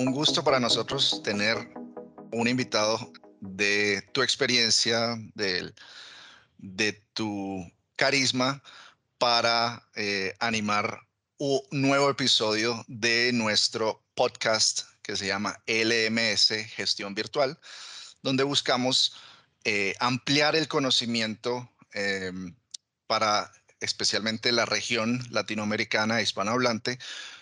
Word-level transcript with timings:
un 0.00 0.12
gusto 0.12 0.42
para 0.42 0.58
nosotros 0.58 1.20
tener 1.22 1.58
un 2.32 2.48
invitado 2.48 3.12
de 3.42 4.00
tu 4.12 4.22
experiencia, 4.22 5.14
de, 5.34 5.74
tu 7.12 7.70
carisma 7.96 8.62
para 9.18 9.86
eh, 9.94 10.34
animar 10.40 11.00
un 11.36 11.60
nuevo 11.70 12.08
episodio 12.08 12.82
de 12.88 13.30
nuestro 13.34 14.02
podcast 14.14 14.84
que 15.02 15.16
se 15.16 15.26
llama 15.26 15.62
LMS 15.66 16.48
Gestión 16.74 17.14
Virtual, 17.14 17.58
donde 18.22 18.44
buscamos 18.44 19.14
eh, 19.64 19.94
ampliar 20.00 20.56
el 20.56 20.66
conocimiento 20.66 21.70
em, 21.92 22.56
para 23.06 23.52
especialmente 23.80 24.50
la 24.50 24.64
región 24.64 25.22
latinoamericana 25.30 26.22
hispanohablante 26.22 26.98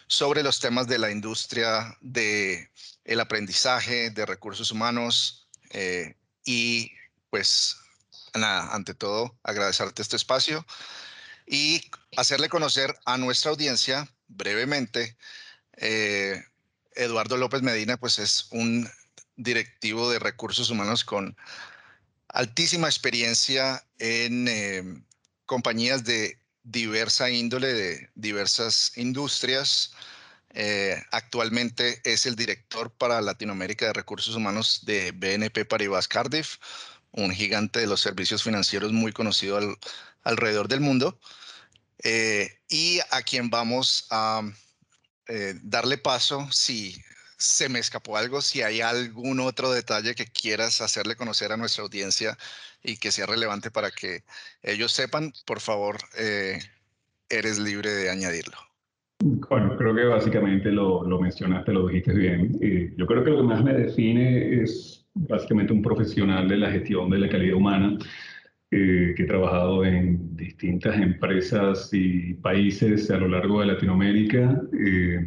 sobre 0.09 0.43
los 0.43 0.59
temas 0.59 0.89
de 0.89 0.99
la 0.99 1.11
industria 1.11 1.97
de 2.01 2.71
el 3.05 3.21
aprendizaje 3.21 4.11
de 4.11 4.27
recursos 4.27 4.71
humanos 4.73 5.49
eh, 5.71 6.15
y 6.45 6.93
pues 7.31 7.77
nada, 8.35 8.75
ante 8.75 8.95
todo 8.95 9.39
agradecerte 9.43 10.03
este 10.03 10.17
espacio 10.17 10.67
y 11.47 11.91
hacerle 12.17 12.49
conocer 12.49 12.99
a 13.05 13.19
nuestra 13.19 13.51
audiencia 13.51 14.09
brevemente. 14.29 15.17
Eh, 15.77 16.43
Eduardo 16.95 17.37
López 17.37 17.63
Medina 17.63 17.97
pues 17.97 18.19
es 18.19 18.49
un 18.51 18.91
directivo 19.37 20.11
de 20.11 20.19
recursos 20.19 20.71
humanos 20.71 21.05
con 21.05 21.37
altísima 22.29 22.89
experiencia 22.89 23.85
en 23.99 24.49
eh, 24.49 25.03
compañías 25.47 26.05
de 26.05 26.38
diversa 26.71 27.31
índole, 27.31 27.73
de 27.73 28.11
diversas 28.15 28.93
industrias. 28.97 29.93
Eh, 30.55 31.03
actualmente 31.11 32.01
es 32.05 32.27
el 32.27 32.37
director 32.37 32.91
para 32.91 33.21
Latinoamérica 33.21 33.87
de 33.87 33.93
Recursos 33.93 34.35
Humanos 34.35 34.81
de 34.85 35.13
BNP 35.13 35.65
Paribas 35.65 36.09
Cardiff, 36.09 36.57
un 37.13 37.31
gigante 37.33 37.81
de 37.81 37.87
los 37.87 38.01
servicios 38.01 38.43
financieros 38.43 38.93
muy 38.93 39.13
conocido 39.13 39.59
alrededor 40.23 40.69
del 40.69 40.81
mundo. 40.81 41.19
Eh, 42.05 42.59
y 42.69 43.01
a 43.11 43.23
quien 43.23 43.51
vamos 43.51 44.07
a 44.11 44.43
eh, 45.27 45.55
darle 45.63 45.99
paso 45.99 46.49
si 46.53 47.03
se 47.39 47.69
me 47.69 47.79
escapó 47.79 48.17
algo, 48.17 48.41
si 48.41 48.63
hay 48.63 48.81
algún 48.81 49.41
otro 49.41 49.71
detalle 49.71 50.15
que 50.15 50.27
quieras 50.27 50.81
hacerle 50.81 51.17
conocer 51.17 51.53
a 51.53 51.57
nuestra 51.57 51.85
audiencia 51.85 52.37
y 52.83 52.97
que 52.97 53.13
sea 53.13 53.27
relevante 53.27 53.71
para 53.71 53.91
que 53.91 54.25
ellos 54.63 54.93
sepan, 54.93 55.33
por 55.47 55.61
favor, 55.61 55.97
eh, 56.19 56.59
eres 57.31 57.59
libre 57.59 57.91
de 57.91 58.11
añadirlo. 58.11 58.57
Bueno, 59.21 59.77
creo 59.77 59.95
que 59.95 60.05
básicamente 60.05 60.71
lo, 60.71 61.05
lo 61.05 61.21
mencionaste, 61.21 61.73
lo 61.73 61.89
dijiste 61.89 62.13
bien. 62.13 62.59
yo 62.97 63.07
creo 63.07 63.25
que 63.25 63.31
lo 63.31 63.39
que 63.39 63.43
más 63.43 63.65
me 63.65 63.73
define 63.73 64.63
es 64.63 65.05
básicamente 65.15 65.73
un 65.73 65.83
profesional 65.83 66.49
de 66.49 66.57
la 66.57 66.71
gestión 66.71 67.11
de 67.11 67.19
la 67.19 67.29
calidad 67.29 67.57
humana 67.57 67.99
eh, 68.71 69.15
que 69.17 69.23
he 69.23 69.27
trabajado 69.27 69.85
en 69.85 70.37
distintas 70.37 71.01
empresas 71.01 71.89
y 71.93 72.35
países 72.35 73.11
a 73.11 73.17
lo 73.17 73.27
largo 73.27 73.61
de 73.61 73.67
Latinoamérica, 73.67 74.61
eh, 74.79 75.27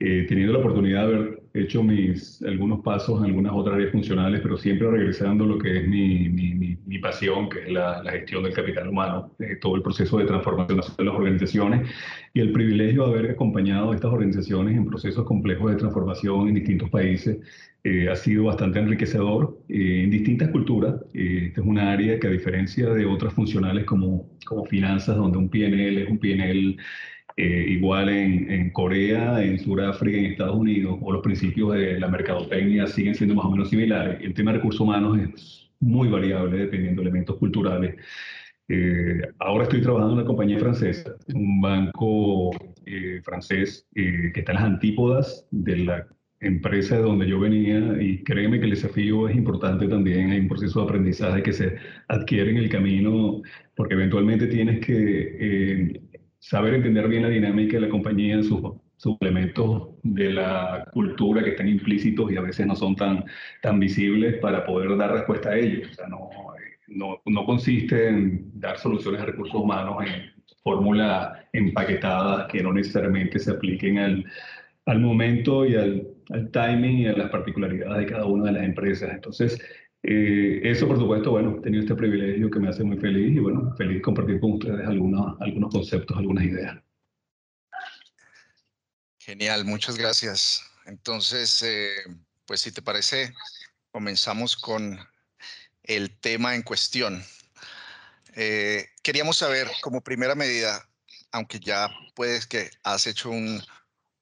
eh, 0.00 0.26
teniendo 0.28 0.54
la 0.54 0.58
oportunidad 0.60 1.06
de 1.06 1.14
haber 1.14 1.42
hecho 1.52 1.82
mis, 1.82 2.42
algunos 2.42 2.80
pasos 2.80 3.20
en 3.20 3.26
algunas 3.26 3.52
otras 3.52 3.76
áreas 3.76 3.92
funcionales, 3.92 4.40
pero 4.40 4.56
siempre 4.56 4.90
regresando 4.90 5.44
a 5.44 5.46
lo 5.46 5.58
que 5.58 5.78
es 5.78 5.88
mi, 5.88 6.28
mi, 6.28 6.54
mi, 6.54 6.98
pasión, 6.98 7.48
que 7.48 7.60
es 7.64 7.70
la, 7.70 8.02
la, 8.02 8.12
gestión 8.12 8.42
del 8.42 8.52
capital 8.52 8.88
humano, 8.88 9.32
todo 9.60 9.76
el 9.76 9.82
proceso 9.82 10.18
de 10.18 10.26
transformación 10.26 10.80
de 10.98 11.04
las 11.04 11.14
organizaciones 11.14 11.88
y 12.34 12.40
el 12.40 12.52
privilegio 12.52 13.06
de 13.06 13.18
haber 13.18 13.30
acompañado 13.32 13.92
a 13.92 13.94
estas 13.94 14.12
organizaciones 14.12 14.76
en 14.76 14.86
procesos 14.86 15.24
complejos 15.24 15.70
de 15.70 15.76
transformación 15.76 16.48
en 16.48 16.54
distintos 16.54 16.90
países 16.90 17.38
eh, 17.82 18.10
ha 18.10 18.16
sido 18.16 18.44
bastante 18.44 18.78
enriquecedor 18.78 19.58
eh, 19.68 20.02
en 20.04 20.10
distintas 20.10 20.50
culturas. 20.50 20.96
Eh, 21.14 21.46
esta 21.46 21.62
es 21.62 21.66
una 21.66 21.90
área 21.90 22.20
que 22.20 22.26
a 22.26 22.30
diferencia 22.30 22.90
de 22.90 23.06
otras 23.06 23.32
funcionales 23.32 23.86
como, 23.86 24.28
como 24.44 24.66
finanzas, 24.66 25.16
donde 25.16 25.38
un 25.38 25.48
PNL 25.48 26.02
es 26.02 26.10
un 26.10 26.18
PNL 26.18 26.76
igual 27.44 28.08
en, 28.08 28.50
en, 28.50 28.70
Corea, 28.70 29.42
en 29.42 29.58
Sudáfrica, 29.58 30.18
en 30.18 30.26
Estados 30.26 30.56
Unidos, 30.56 30.98
o 31.00 31.12
los 31.12 31.22
principios 31.22 31.74
de 31.74 31.98
la 31.98 32.08
mercadotecnia 32.08 32.86
siguen 32.86 33.14
siendo 33.14 33.34
más 33.34 33.46
o 33.46 33.50
menos 33.50 33.70
similares. 33.70 34.18
El 34.22 34.34
tema 34.34 34.52
de 34.52 34.58
recursos 34.58 34.80
humanos 34.80 35.18
es 35.18 35.70
muy 35.80 36.08
variable 36.08 36.58
dependiendo 36.58 37.02
de 37.02 37.08
elementos 37.08 37.36
culturales. 37.36 37.96
ahora 39.38 39.64
estoy 39.64 39.82
trabajando 39.82 40.12
en 40.12 40.18
una 40.18 40.26
compañía 40.26 40.58
francesa, 40.58 41.16
un 41.34 41.60
banco 41.60 42.50
francés 43.24 43.86
que 43.94 44.32
está 44.34 44.52
en 44.52 44.56
las 44.56 44.64
antípodas 44.64 45.46
de 45.50 45.76
la 45.78 46.06
empresa 46.40 46.96
de 46.96 47.02
donde 47.02 47.28
yo 47.28 47.38
venía 47.38 47.96
y 48.00 48.22
créeme 48.24 48.58
que 48.58 48.64
el 48.64 48.70
desafío 48.70 49.28
es 49.28 49.36
importante 49.36 49.86
también, 49.86 50.30
hay 50.30 50.40
un 50.40 50.48
proceso 50.48 50.80
de 50.80 50.84
aprendizaje 50.86 51.42
que 51.42 51.52
se 51.52 51.76
adquiere 52.08 52.50
en 52.50 52.56
el 52.56 52.70
camino 52.70 53.42
porque 53.76 53.94
eventualmente 53.94 54.46
tienes 54.46 54.80
que 54.84 55.36
eh, 55.38 56.00
saber 56.40 56.74
entender 56.74 57.06
bien 57.08 57.22
la 57.22 57.28
dinámica 57.28 57.74
de 57.74 57.82
la 57.82 57.88
compañía, 57.88 58.42
sus, 58.42 58.60
suplementos 58.96 59.94
de 60.02 60.30
la 60.30 60.86
cultura 60.92 61.42
que 61.42 61.50
están 61.50 61.68
implícitos 61.68 62.30
y 62.30 62.36
a 62.36 62.42
veces 62.42 62.66
no 62.66 62.76
son 62.76 62.94
tan, 62.96 63.24
tan 63.62 63.80
visibles 63.80 64.36
para 64.42 64.66
poder 64.66 64.94
dar 64.98 65.12
respuesta 65.12 65.50
a 65.50 65.56
ellos. 65.56 65.88
O 65.90 65.94
sea, 65.94 66.06
no, 66.08 66.28
no, 66.88 67.22
no 67.24 67.46
consiste 67.46 68.08
en 68.08 68.50
dar 68.60 68.76
soluciones 68.76 69.22
a 69.22 69.26
recursos 69.26 69.54
humanos 69.54 70.04
en 70.04 70.42
fórmulas 70.62 71.38
empaquetadas 71.54 72.48
que 72.48 72.62
no 72.62 72.74
necesariamente 72.74 73.38
se 73.38 73.52
apliquen 73.52 73.98
al, 73.98 74.24
al 74.84 75.00
momento 75.00 75.64
y 75.64 75.76
al 75.76 76.06
al 76.30 76.50
timing 76.50 76.98
y 76.98 77.06
a 77.06 77.12
las 77.12 77.30
particularidades 77.30 77.98
de 77.98 78.06
cada 78.06 78.24
una 78.24 78.46
de 78.46 78.52
las 78.52 78.64
empresas. 78.64 79.10
Entonces, 79.12 79.60
eh, 80.02 80.60
eso 80.64 80.88
por 80.88 80.98
supuesto, 80.98 81.30
bueno, 81.30 81.58
he 81.58 81.62
tenido 81.62 81.82
este 81.82 81.94
privilegio 81.94 82.50
que 82.50 82.58
me 82.58 82.68
hace 82.68 82.82
muy 82.82 82.96
feliz 82.98 83.36
y 83.36 83.38
bueno, 83.38 83.74
feliz 83.76 84.02
compartir 84.02 84.40
con 84.40 84.52
ustedes 84.52 84.86
algunos, 84.86 85.36
algunos 85.40 85.70
conceptos, 85.72 86.16
algunas 86.16 86.44
ideas. 86.44 86.82
Genial, 89.18 89.64
muchas 89.64 89.98
gracias. 89.98 90.62
Entonces, 90.86 91.62
eh, 91.62 91.90
pues 92.46 92.62
si 92.62 92.72
te 92.72 92.82
parece, 92.82 93.34
comenzamos 93.90 94.56
con 94.56 94.98
el 95.82 96.18
tema 96.18 96.54
en 96.54 96.62
cuestión. 96.62 97.22
Eh, 98.36 98.86
queríamos 99.02 99.36
saber 99.36 99.68
como 99.82 100.00
primera 100.00 100.34
medida, 100.34 100.88
aunque 101.32 101.60
ya 101.60 101.90
puedes 102.14 102.46
que 102.46 102.70
has 102.84 103.06
hecho 103.06 103.30
un, 103.30 103.62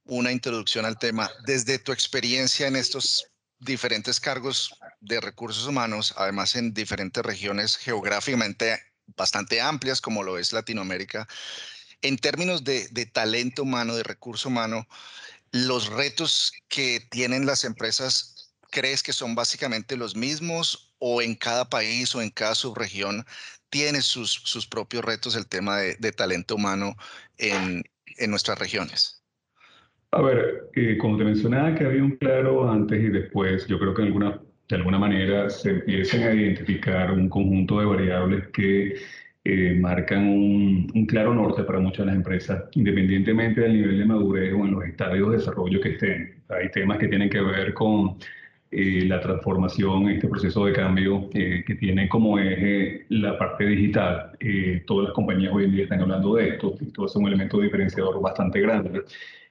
una 0.04 0.32
introducción 0.32 0.84
al 0.84 0.98
tema. 0.98 1.30
Desde 1.46 1.78
tu 1.78 1.92
experiencia 1.92 2.66
en 2.66 2.76
estos 2.76 3.30
diferentes 3.60 4.20
cargos 4.20 4.74
de 5.00 5.20
recursos 5.20 5.66
humanos, 5.66 6.14
además 6.16 6.54
en 6.54 6.74
diferentes 6.74 7.24
regiones 7.24 7.76
geográficamente 7.76 8.80
bastante 9.16 9.60
amplias, 9.60 10.00
como 10.00 10.22
lo 10.22 10.38
es 10.38 10.52
Latinoamérica, 10.52 11.26
en 12.02 12.16
términos 12.16 12.64
de, 12.64 12.88
talento 13.12 13.62
humano, 13.62 13.96
de 13.96 14.02
recurso 14.02 14.48
humano, 14.48 14.86
los 15.50 15.88
retos 15.88 16.52
que 16.68 17.00
tienen 17.10 17.46
las 17.46 17.64
empresas, 17.64 18.52
¿crees 18.70 19.02
que 19.02 19.12
son 19.12 19.34
básicamente 19.34 19.96
los 19.96 20.14
mismos 20.14 20.94
o 20.98 21.22
en 21.22 21.34
cada 21.34 21.68
país 21.68 22.14
o 22.14 22.22
en 22.22 22.30
cada 22.30 22.54
subregión 22.54 23.26
tiene 23.70 24.02
sus, 24.02 24.30
sus 24.30 24.66
propios 24.66 25.04
retos 25.04 25.34
el 25.34 25.46
tema 25.46 25.78
de, 25.78 26.12
talento 26.12 26.54
humano 26.54 26.96
en, 27.38 27.82
en 28.16 28.30
nuestras 28.30 28.58
regiones? 28.58 29.17
A 30.10 30.22
ver, 30.22 30.70
eh, 30.74 30.96
como 30.98 31.18
te 31.18 31.24
mencionaba 31.24 31.74
que 31.74 31.84
había 31.84 32.02
un 32.02 32.16
claro 32.16 32.70
antes 32.70 32.98
y 33.02 33.08
después, 33.08 33.66
yo 33.66 33.78
creo 33.78 33.92
que 33.94 34.02
alguna, 34.02 34.40
de 34.68 34.76
alguna 34.76 34.98
manera 34.98 35.50
se 35.50 35.70
empiezan 35.70 36.22
a 36.22 36.34
identificar 36.34 37.12
un 37.12 37.28
conjunto 37.28 37.78
de 37.80 37.86
variables 37.86 38.48
que 38.48 38.96
eh, 39.44 39.74
marcan 39.78 40.26
un, 40.28 40.90
un, 40.94 41.06
claro 41.06 41.34
norte 41.34 41.62
para 41.64 41.78
muchas 41.80 42.00
de 42.00 42.06
las 42.06 42.16
empresas, 42.16 42.64
independientemente 42.72 43.60
del 43.60 43.74
nivel 43.74 43.98
de 43.98 44.04
madurez 44.06 44.54
o 44.54 44.64
en 44.64 44.72
los 44.72 44.84
estadios 44.84 45.30
de 45.30 45.36
desarrollo 45.38 45.80
que 45.80 45.90
estén. 45.90 46.42
Hay 46.48 46.70
temas 46.70 46.98
que 46.98 47.08
tienen 47.08 47.28
que 47.28 47.40
ver 47.42 47.74
con 47.74 48.16
eh, 48.70 49.04
la 49.06 49.20
transformación, 49.20 50.08
este 50.08 50.28
proceso 50.28 50.66
de 50.66 50.72
cambio 50.72 51.28
que 51.30 51.76
tiene 51.78 52.08
como 52.08 52.38
eje 52.38 53.06
la 53.08 53.38
parte 53.38 53.64
digital. 53.66 54.32
todas 54.86 55.08
las 55.08 55.14
compañías 55.14 55.52
hoy 55.54 55.64
en 55.64 55.72
día 55.72 55.82
están 55.84 56.00
hablando 56.00 56.34
de 56.36 56.48
esto, 56.50 56.74
todo 56.94 57.06
es 57.06 57.16
un 57.16 57.26
elemento 57.26 57.60
diferenciador 57.60 58.20
bastante 58.20 58.60
grande. 58.60 59.02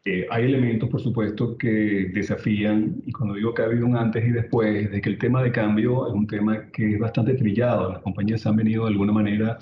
Eh, 0.09 0.25
hay 0.29 0.45
elementos, 0.45 0.89
por 0.89 1.01
supuesto, 1.01 1.57
que 1.57 2.09
desafían, 2.13 2.95
y 3.05 3.11
cuando 3.11 3.35
digo 3.35 3.53
que 3.53 3.61
ha 3.61 3.65
habido 3.65 3.85
un 3.85 3.97
antes 3.97 4.25
y 4.25 4.31
después, 4.31 4.89
de 4.89 5.01
que 5.01 5.09
el 5.09 5.17
tema 5.17 5.43
de 5.43 5.51
cambio 5.51 6.07
es 6.07 6.13
un 6.13 6.25
tema 6.25 6.71
que 6.71 6.93
es 6.93 6.99
bastante 6.99 7.33
trillado. 7.33 7.91
Las 7.91 8.01
compañías 8.01 8.45
han 8.47 8.55
venido 8.55 8.85
de 8.85 8.91
alguna 8.91 9.11
manera 9.11 9.59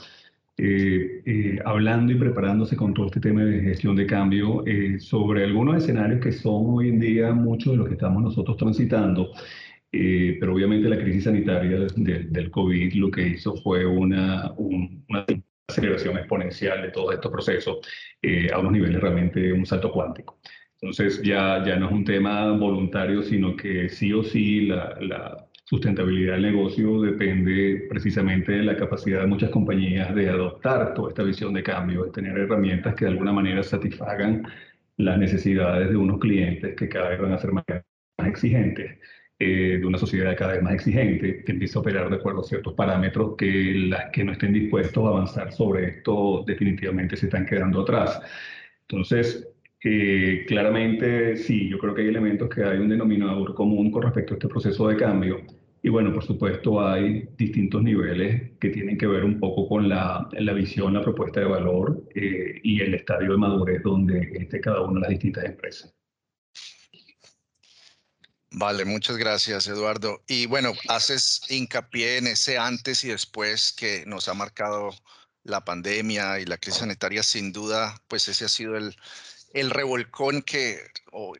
eh, 0.58 1.22
eh, 1.26 1.60
hablando 1.66 2.14
y 2.14 2.16
preparándose 2.16 2.76
con 2.76 2.94
todo 2.94 3.08
este 3.08 3.20
tema 3.20 3.44
de 3.44 3.62
gestión 3.62 3.96
de 3.96 4.06
cambio 4.06 4.64
sobre 5.00 5.44
algunos 5.44 5.78
escenarios 5.84 6.22
que 6.22 6.32
son 6.32 6.64
hoy 6.68 6.90
en 6.90 7.00
día 7.00 7.34
muchos 7.34 7.74
de 7.74 7.78
los 7.78 7.88
que 7.88 7.96
estamos 7.96 8.24
nosotros 8.24 8.58
transitando. 8.58 9.32
pero 9.92 10.54
obviamente 10.54 10.90
la 10.90 10.98
crisis 10.98 11.26
sanitaria 11.26 11.80
del 11.96 12.52
COVID 12.52 12.94
lo 12.96 13.12
que 13.12 13.28
hizo 13.30 13.56
fue 13.58 13.86
una, 13.86 14.52
una 14.58 15.26
aceleración 15.68 16.18
exponencial 16.18 16.82
de 16.82 16.92
todos 16.92 17.14
estos 17.14 17.32
procesos 17.32 17.78
eh, 18.22 18.50
a 18.54 18.60
unos 18.60 18.74
niveles 18.74 19.02
realmente 19.02 19.52
un 19.52 19.66
salto 19.66 19.92
cuántico. 19.92 20.40
Entonces 20.82 21.22
ya, 21.24 21.64
ya 21.66 21.78
no 21.78 21.88
es 21.88 21.92
un 21.92 22.06
tema 22.06 22.52
voluntario, 22.52 23.24
sino 23.24 23.56
que 23.56 23.90
sí 23.90 24.14
o 24.14 24.24
sí 24.24 24.68
la, 24.68 24.96
la 25.02 25.48
sustentabilidad 25.66 26.34
del 26.34 26.44
negocio 26.44 27.02
depende 27.02 27.88
precisamente 27.90 28.52
de 28.54 28.64
la 28.64 28.78
capacidad 28.78 29.22
de 29.22 29.28
muchas 29.28 29.50
compañías 29.50 30.14
de 30.14 30.30
adoptar 30.30 30.94
toda 30.94 31.10
esta 31.10 31.24
visión 31.24 31.54
de 31.54 31.64
cambio, 31.64 32.06
de 32.06 32.12
tener 32.12 32.38
herramientas 32.38 32.96
que 32.96 33.06
de 33.06 33.12
alguna 33.12 33.34
manera 33.34 33.64
satisfagan 33.64 34.48
las 34.98 35.18
necesidades 35.18 35.90
de 35.90 35.98
unos 35.98 36.20
clientes 36.20 36.76
que 36.76 36.88
cada 36.88 37.10
vez 37.10 37.20
van 37.20 37.34
a 37.34 37.38
ser 37.40 37.52
más, 37.52 37.66
exigentes, 38.26 39.00
eh, 39.40 39.78
de 39.80 39.86
una 39.86 39.98
sociedad 39.98 40.36
cada 40.38 40.54
vez 40.54 40.64
más 40.64 40.74
exigente, 40.74 41.44
que 41.44 41.52
empieza 41.52 41.80
a 41.80 41.82
operar 41.82 42.10
de 42.10 42.16
acuerdo 42.18 42.42
a 42.42 42.44
ciertos 42.44 42.74
parámetros 42.74 43.36
que 43.38 43.74
las 43.90 44.12
que 44.12 44.24
no 44.24 44.32
estén 44.32 44.54
dispuestos 44.54 45.04
a 45.06 45.10
avanzar 45.10 45.52
sobre 45.52 45.86
esto 45.90 46.44
definitivamente 46.48 47.18
se 47.18 47.26
están 47.26 47.46
quedando 47.46 47.82
atrás. 47.82 48.22
Entonces, 48.82 49.48
eh, 49.84 50.46
claramente 50.48 51.38
sí, 51.38 51.70
yo 51.70 51.78
creo 51.80 51.94
que 51.94 52.02
hay 52.04 52.08
elementos 52.08 52.50
que 52.50 52.64
hay 52.64 52.78
un 52.80 52.90
denominador 52.90 53.54
común 53.54 53.92
con 53.92 54.04
respecto 54.04 54.34
a 54.34 54.38
este 54.38 54.48
proceso 54.48 54.88
de 54.88 54.98
cambio. 54.98 55.42
Y 55.86 55.90
bueno, 55.90 56.12
por 56.12 56.26
supuesto 56.26 56.84
hay 56.84 57.30
distintos 57.38 57.84
niveles 57.84 58.58
que 58.60 58.70
tienen 58.70 58.98
que 58.98 59.06
ver 59.06 59.24
un 59.24 59.40
poco 59.40 59.70
con 59.70 59.88
la, 59.88 60.28
la 60.32 60.54
visión, 60.54 60.96
la 60.96 61.04
propuesta 61.04 61.42
de 61.42 61.46
valor 61.46 62.04
eh, 62.16 62.60
y 62.64 62.82
el 62.82 62.96
estadio 62.96 63.34
de 63.34 63.38
madurez 63.38 63.84
donde 63.84 64.32
esté 64.34 64.60
cada 64.62 64.82
una 64.82 64.96
de 64.96 65.02
las 65.02 65.10
distintas 65.12 65.46
empresas. 65.46 65.94
Vale, 68.50 68.84
muchas 68.84 69.18
gracias, 69.18 69.68
Eduardo. 69.68 70.24
Y 70.28 70.48
bueno, 70.48 70.74
haces 70.90 71.44
hincapié 71.52 72.18
en 72.18 72.26
ese 72.26 72.58
antes 72.58 73.04
y 73.04 73.10
después 73.10 73.72
que 73.72 74.06
nos 74.08 74.28
ha 74.28 74.34
marcado 74.34 74.90
la 75.44 75.64
pandemia 75.64 76.40
y 76.40 76.46
la 76.46 76.58
crisis 76.58 76.80
sanitaria. 76.80 77.22
Sin 77.22 77.52
duda, 77.52 77.96
pues 78.08 78.28
ese 78.28 78.46
ha 78.46 78.50
sido 78.50 78.76
el, 78.76 78.96
el 79.56 79.70
revolcón 79.72 80.42
que, 80.42 80.82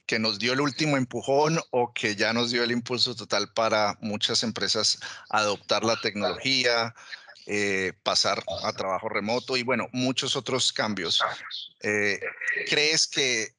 que 0.06 0.20
nos 0.20 0.40
dio 0.40 0.54
el 0.54 0.62
último 0.62 0.96
empujón 0.96 1.60
o 1.72 1.94
que 1.94 2.16
ya 2.16 2.32
nos 2.32 2.50
dio 2.50 2.64
el 2.64 2.72
impulso 2.72 3.14
total 3.14 3.52
para 3.54 3.98
muchas 4.00 4.42
empresas 4.44 4.98
adoptar 5.30 5.84
la 5.84 6.00
tecnología, 6.00 6.96
eh, 7.46 7.92
pasar 8.04 8.42
a 8.64 8.72
trabajo 8.72 9.10
remoto 9.10 9.58
y 9.58 9.64
bueno, 9.64 9.90
muchos 9.92 10.38
otros 10.38 10.72
cambios. 10.72 11.22
Eh, 11.82 12.22
¿Crees 12.70 13.06
que 13.06 13.54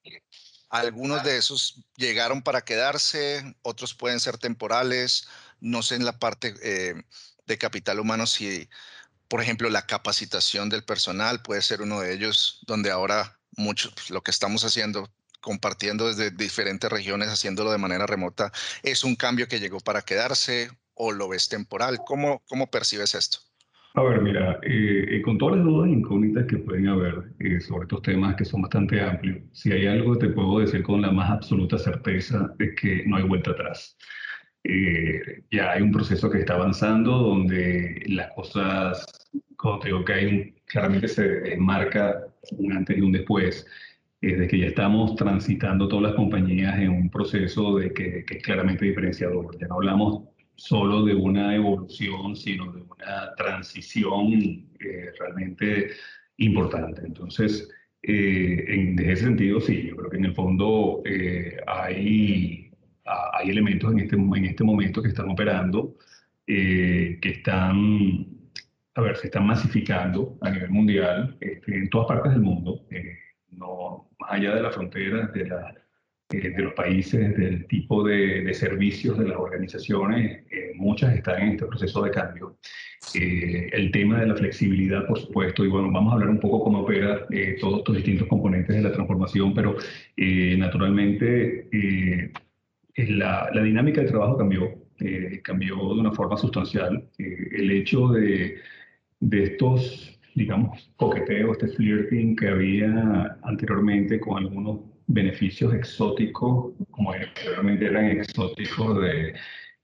algunos 0.70 1.22
de 1.22 1.36
esos 1.36 1.84
llegaron 1.96 2.40
para 2.40 2.64
quedarse, 2.64 3.54
otros 3.60 3.92
pueden 3.92 4.20
ser 4.20 4.38
temporales? 4.38 5.28
No 5.60 5.82
sé 5.82 5.96
en 5.96 6.06
la 6.06 6.18
parte 6.18 6.54
eh, 6.62 6.94
de 7.46 7.58
capital 7.58 8.00
humano 8.00 8.26
si, 8.26 8.70
por 9.28 9.42
ejemplo, 9.42 9.68
la 9.68 9.84
capacitación 9.84 10.70
del 10.70 10.82
personal 10.82 11.42
puede 11.42 11.60
ser 11.60 11.82
uno 11.82 12.00
de 12.00 12.14
ellos, 12.14 12.60
donde 12.66 12.90
ahora 12.90 13.35
mucho 13.56 13.90
pues, 13.94 14.10
lo 14.10 14.22
que 14.22 14.30
estamos 14.30 14.64
haciendo, 14.64 15.10
compartiendo 15.40 16.08
desde 16.08 16.30
diferentes 16.30 16.90
regiones, 16.90 17.28
haciéndolo 17.28 17.72
de 17.72 17.78
manera 17.78 18.06
remota, 18.06 18.52
es 18.82 19.04
un 19.04 19.16
cambio 19.16 19.48
que 19.48 19.60
llegó 19.60 19.80
para 19.80 20.02
quedarse 20.02 20.70
o 20.94 21.12
lo 21.12 21.28
ves 21.28 21.48
temporal? 21.48 21.98
¿Cómo, 22.04 22.42
cómo 22.48 22.68
percibes 22.68 23.14
esto? 23.14 23.38
A 23.94 24.02
ver, 24.02 24.20
mira, 24.20 24.58
eh, 24.62 25.06
eh, 25.08 25.22
con 25.22 25.38
todas 25.38 25.56
las 25.56 25.64
dudas 25.64 25.88
incógnitas 25.88 26.44
que 26.46 26.58
pueden 26.58 26.86
haber 26.88 27.32
eh, 27.38 27.60
sobre 27.60 27.84
estos 27.84 28.02
temas 28.02 28.36
que 28.36 28.44
son 28.44 28.60
bastante 28.60 29.00
amplios, 29.00 29.38
si 29.52 29.72
hay 29.72 29.86
algo 29.86 30.18
te 30.18 30.28
puedo 30.28 30.58
decir 30.58 30.82
con 30.82 31.00
la 31.00 31.10
más 31.10 31.30
absoluta 31.30 31.78
certeza 31.78 32.54
es 32.58 32.74
que 32.78 33.04
no 33.06 33.16
hay 33.16 33.22
vuelta 33.22 33.52
atrás. 33.52 33.96
ya 35.50 35.70
hay 35.72 35.82
un 35.82 35.92
proceso 35.92 36.28
que 36.28 36.40
está 36.40 36.54
avanzando 36.54 37.12
donde 37.12 38.02
las 38.08 38.32
cosas, 38.34 39.06
como 39.56 39.78
te 39.78 39.88
digo, 39.88 40.04
que 40.04 40.12
hay 40.12 40.26
un, 40.26 40.54
claramente 40.66 41.08
se 41.08 41.56
marca 41.56 42.26
un 42.52 42.72
antes 42.72 42.96
y 42.96 43.00
un 43.00 43.12
después, 43.12 43.66
es 44.20 44.38
de 44.38 44.48
que 44.48 44.58
ya 44.58 44.66
estamos 44.66 45.14
transitando 45.16 45.88
todas 45.88 46.04
las 46.04 46.14
compañías 46.14 46.78
en 46.78 46.90
un 46.90 47.10
proceso 47.10 47.76
de 47.78 47.92
que, 47.92 48.24
es 48.28 48.42
claramente 48.42 48.84
diferenciador. 48.84 49.56
Ya 49.58 49.68
no 49.68 49.76
hablamos 49.76 50.24
solo 50.54 51.04
de 51.04 51.14
una 51.14 51.54
evolución, 51.54 52.34
sino 52.34 52.72
de 52.72 52.82
una 52.82 53.34
transición 53.36 54.32
eh, 54.80 55.10
realmente 55.18 55.90
importante. 56.38 57.02
Entonces, 57.04 57.68
eh, 58.02 58.64
en, 58.68 58.98
ese 58.98 59.24
sentido, 59.24 59.60
sí, 59.60 59.88
yo 59.88 59.96
creo 59.96 60.10
que 60.10 60.16
en 60.16 60.24
el 60.26 60.34
fondo 60.34 61.02
eh, 61.04 61.58
hay, 61.66 62.70
hay 63.04 63.50
elementos 63.50 63.92
en 63.92 64.00
este, 64.00 64.16
en 64.16 64.44
este 64.44 64.64
momento 64.64 65.02
que 65.02 65.08
están 65.08 65.30
operando, 65.30 65.94
que 66.46 67.18
están 67.22 68.35
a 68.96 69.02
ver, 69.02 69.16
se 69.16 69.26
están 69.26 69.46
masificando 69.46 70.38
a 70.40 70.50
nivel 70.50 70.70
mundial 70.70 71.36
este, 71.40 71.74
en 71.74 71.88
todas 71.90 72.08
partes 72.08 72.32
del 72.32 72.40
mundo, 72.40 72.86
eh, 72.90 73.18
no 73.50 74.08
más 74.18 74.32
allá 74.32 74.54
de 74.54 74.62
las 74.62 74.74
fronteras, 74.74 75.32
de, 75.34 75.46
la, 75.46 75.74
eh, 76.30 76.50
de 76.50 76.62
los 76.62 76.72
países, 76.72 77.36
del 77.36 77.66
tipo 77.66 78.02
de, 78.02 78.42
de 78.42 78.54
servicios 78.54 79.18
de 79.18 79.28
las 79.28 79.36
organizaciones, 79.36 80.46
eh, 80.50 80.72
muchas 80.76 81.14
están 81.14 81.42
en 81.42 81.48
este 81.50 81.66
proceso 81.66 82.02
de 82.02 82.10
cambio. 82.10 82.56
el 83.14 83.90
tema 83.92 84.20
de 84.20 84.28
la 84.28 84.34
flexibilidad, 84.34 85.06
por 85.06 85.18
supuesto, 85.18 85.62
y 85.62 85.68
bueno, 85.68 85.92
vamos 85.92 86.12
a 86.12 86.14
hablar 86.14 86.30
un 86.30 86.40
poco 86.40 86.64
cómo 86.64 86.80
opera 86.80 87.26
todos 87.60 87.78
estos 87.78 87.96
distintos 87.96 88.26
componentes 88.28 88.74
de 88.74 88.82
la 88.82 88.92
transformación, 88.92 89.54
pero 89.54 89.76
naturalmente 90.16 91.68
la, 92.96 93.50
la, 93.52 93.62
dinámica 93.62 94.00
de 94.00 94.08
trabajo 94.08 94.36
cambió, 94.36 94.74
cambió 95.42 95.76
de 95.76 96.00
una 96.00 96.12
forma 96.12 96.36
sustancial. 96.36 97.08
el 97.18 97.70
hecho 97.70 98.08
de 98.08 98.56
de 99.20 99.44
estos, 99.44 100.18
digamos, 100.34 100.90
coqueteos, 100.96 101.56
este 101.58 101.76
flirting 101.76 102.36
que 102.36 102.48
había 102.48 103.38
anteriormente 103.42 104.20
con 104.20 104.38
algunos 104.38 104.80
beneficios 105.06 105.72
exóticos, 105.74 106.74
como 106.90 107.12
anteriormente 107.12 107.86
eran 107.86 108.06
exóticos 108.06 109.00
de, 109.02 109.34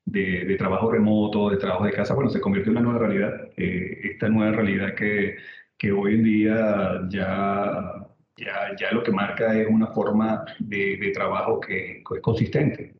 de, 0.04 0.56
trabajo 0.56 0.90
remoto, 0.90 1.50
de 1.50 1.56
trabajo 1.56 1.84
de 1.84 1.92
casa, 1.92 2.14
bueno, 2.14 2.30
se 2.30 2.40
convirtió 2.40 2.72
en 2.72 2.78
una 2.78 2.90
nueva 2.90 3.06
realidad. 3.06 3.50
Eh, 3.56 4.00
esta 4.12 4.28
nueva 4.28 4.52
realidad 4.56 4.94
que, 4.94 5.36
que 5.78 5.92
hoy 5.92 6.14
en 6.14 6.24
día 6.24 7.02
ya, 7.08 8.06
ya, 8.36 8.76
ya, 8.78 8.92
lo 8.92 9.02
que 9.02 9.12
marca 9.12 9.58
es 9.58 9.68
una 9.68 9.88
forma 9.88 10.44
de, 10.58 10.96
de 10.98 11.10
trabajo 11.12 11.60
que, 11.60 12.02
que 12.06 12.14
es 12.16 12.20
consistente 12.20 12.94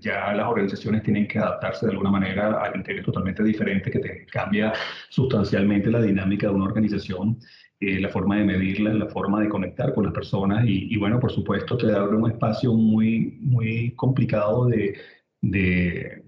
ya 0.00 0.32
las 0.32 0.46
organizaciones 0.46 1.02
tienen 1.02 1.26
que 1.26 1.38
adaptarse 1.38 1.86
de 1.86 1.92
alguna 1.92 2.10
manera 2.10 2.64
a 2.64 2.72
criterios 2.72 3.04
totalmente 3.04 3.42
diferentes 3.42 3.92
que 3.92 3.98
te 3.98 4.26
cambia 4.26 4.72
sustancialmente 5.08 5.90
la 5.90 6.02
dinámica 6.02 6.48
de 6.48 6.54
una 6.54 6.66
organización, 6.66 7.38
eh, 7.80 8.00
la 8.00 8.08
forma 8.08 8.36
de 8.36 8.44
medirla, 8.44 8.94
la 8.94 9.06
forma 9.06 9.40
de 9.40 9.48
conectar 9.48 9.92
con 9.94 10.04
las 10.04 10.14
personas 10.14 10.64
y, 10.66 10.96
bueno, 10.96 11.18
por 11.18 11.32
supuesto 11.32 11.76
te 11.76 11.92
abre 11.92 12.16
un 12.16 12.30
espacio 12.30 12.72
muy, 12.74 13.38
muy 13.40 13.92
complicado 13.96 14.66
de, 14.66 14.94
de 15.40 16.22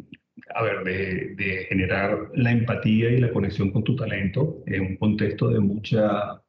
a 0.54 0.62
ver, 0.62 0.84
de, 0.84 1.34
de, 1.36 1.66
generar 1.68 2.30
la 2.34 2.52
empatía 2.52 3.10
y 3.10 3.18
la 3.18 3.32
conexión 3.32 3.70
con 3.70 3.84
tu 3.84 3.94
talento 3.96 4.62
en 4.66 4.82
un 4.82 4.96
contexto 4.96 5.48
de 5.48 5.60
mucha, 5.60 6.42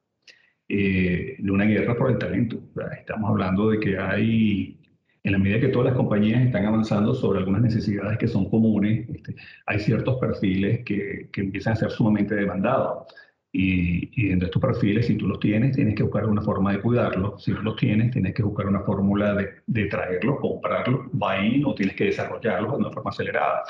eh, 0.68 1.36
de 1.38 1.50
una 1.50 1.64
guerra 1.64 1.96
por 1.96 2.10
el 2.10 2.18
talento. 2.18 2.60
Estamos 2.98 3.30
hablando 3.30 3.70
de 3.70 3.80
que 3.80 3.98
hay 3.98 4.80
en 5.26 5.32
la 5.32 5.38
medida 5.38 5.58
que 5.58 5.68
todas 5.68 5.86
las 5.86 5.96
compañías 5.96 6.40
están 6.40 6.66
avanzando 6.66 7.12
sobre 7.12 7.40
algunas 7.40 7.60
necesidades 7.60 8.16
que 8.16 8.28
son 8.28 8.48
comunes, 8.48 9.08
este, 9.10 9.34
hay 9.66 9.80
ciertos 9.80 10.18
perfiles 10.18 10.84
que, 10.84 11.28
que, 11.32 11.40
empiezan 11.40 11.72
a 11.72 11.76
ser 11.76 11.90
sumamente 11.90 12.36
demandados. 12.36 13.12
Y, 13.50 14.08
y 14.14 14.36
de 14.36 14.44
estos 14.44 14.62
perfiles, 14.62 15.06
si 15.06 15.16
tú 15.16 15.26
los 15.26 15.40
tienes, 15.40 15.74
tienes 15.74 15.96
que 15.96 16.04
buscar 16.04 16.26
una 16.26 16.42
forma 16.42 16.72
de 16.72 16.80
cuidarlos. 16.80 17.42
Si 17.42 17.50
no 17.50 17.60
los 17.62 17.74
tienes, 17.74 18.12
tienes 18.12 18.34
que 18.34 18.44
buscar 18.44 18.68
una 18.68 18.82
fórmula 18.82 19.34
de, 19.34 19.48
de 19.66 19.86
traerlos, 19.86 20.38
comprarlos, 20.38 21.06
buy-in, 21.10 21.64
o 21.64 21.74
tienes 21.74 21.96
que 21.96 22.04
desarrollarlos 22.04 22.72
de 22.74 22.78
una 22.78 22.92
forma 22.92 23.10
acelerada. 23.10 23.64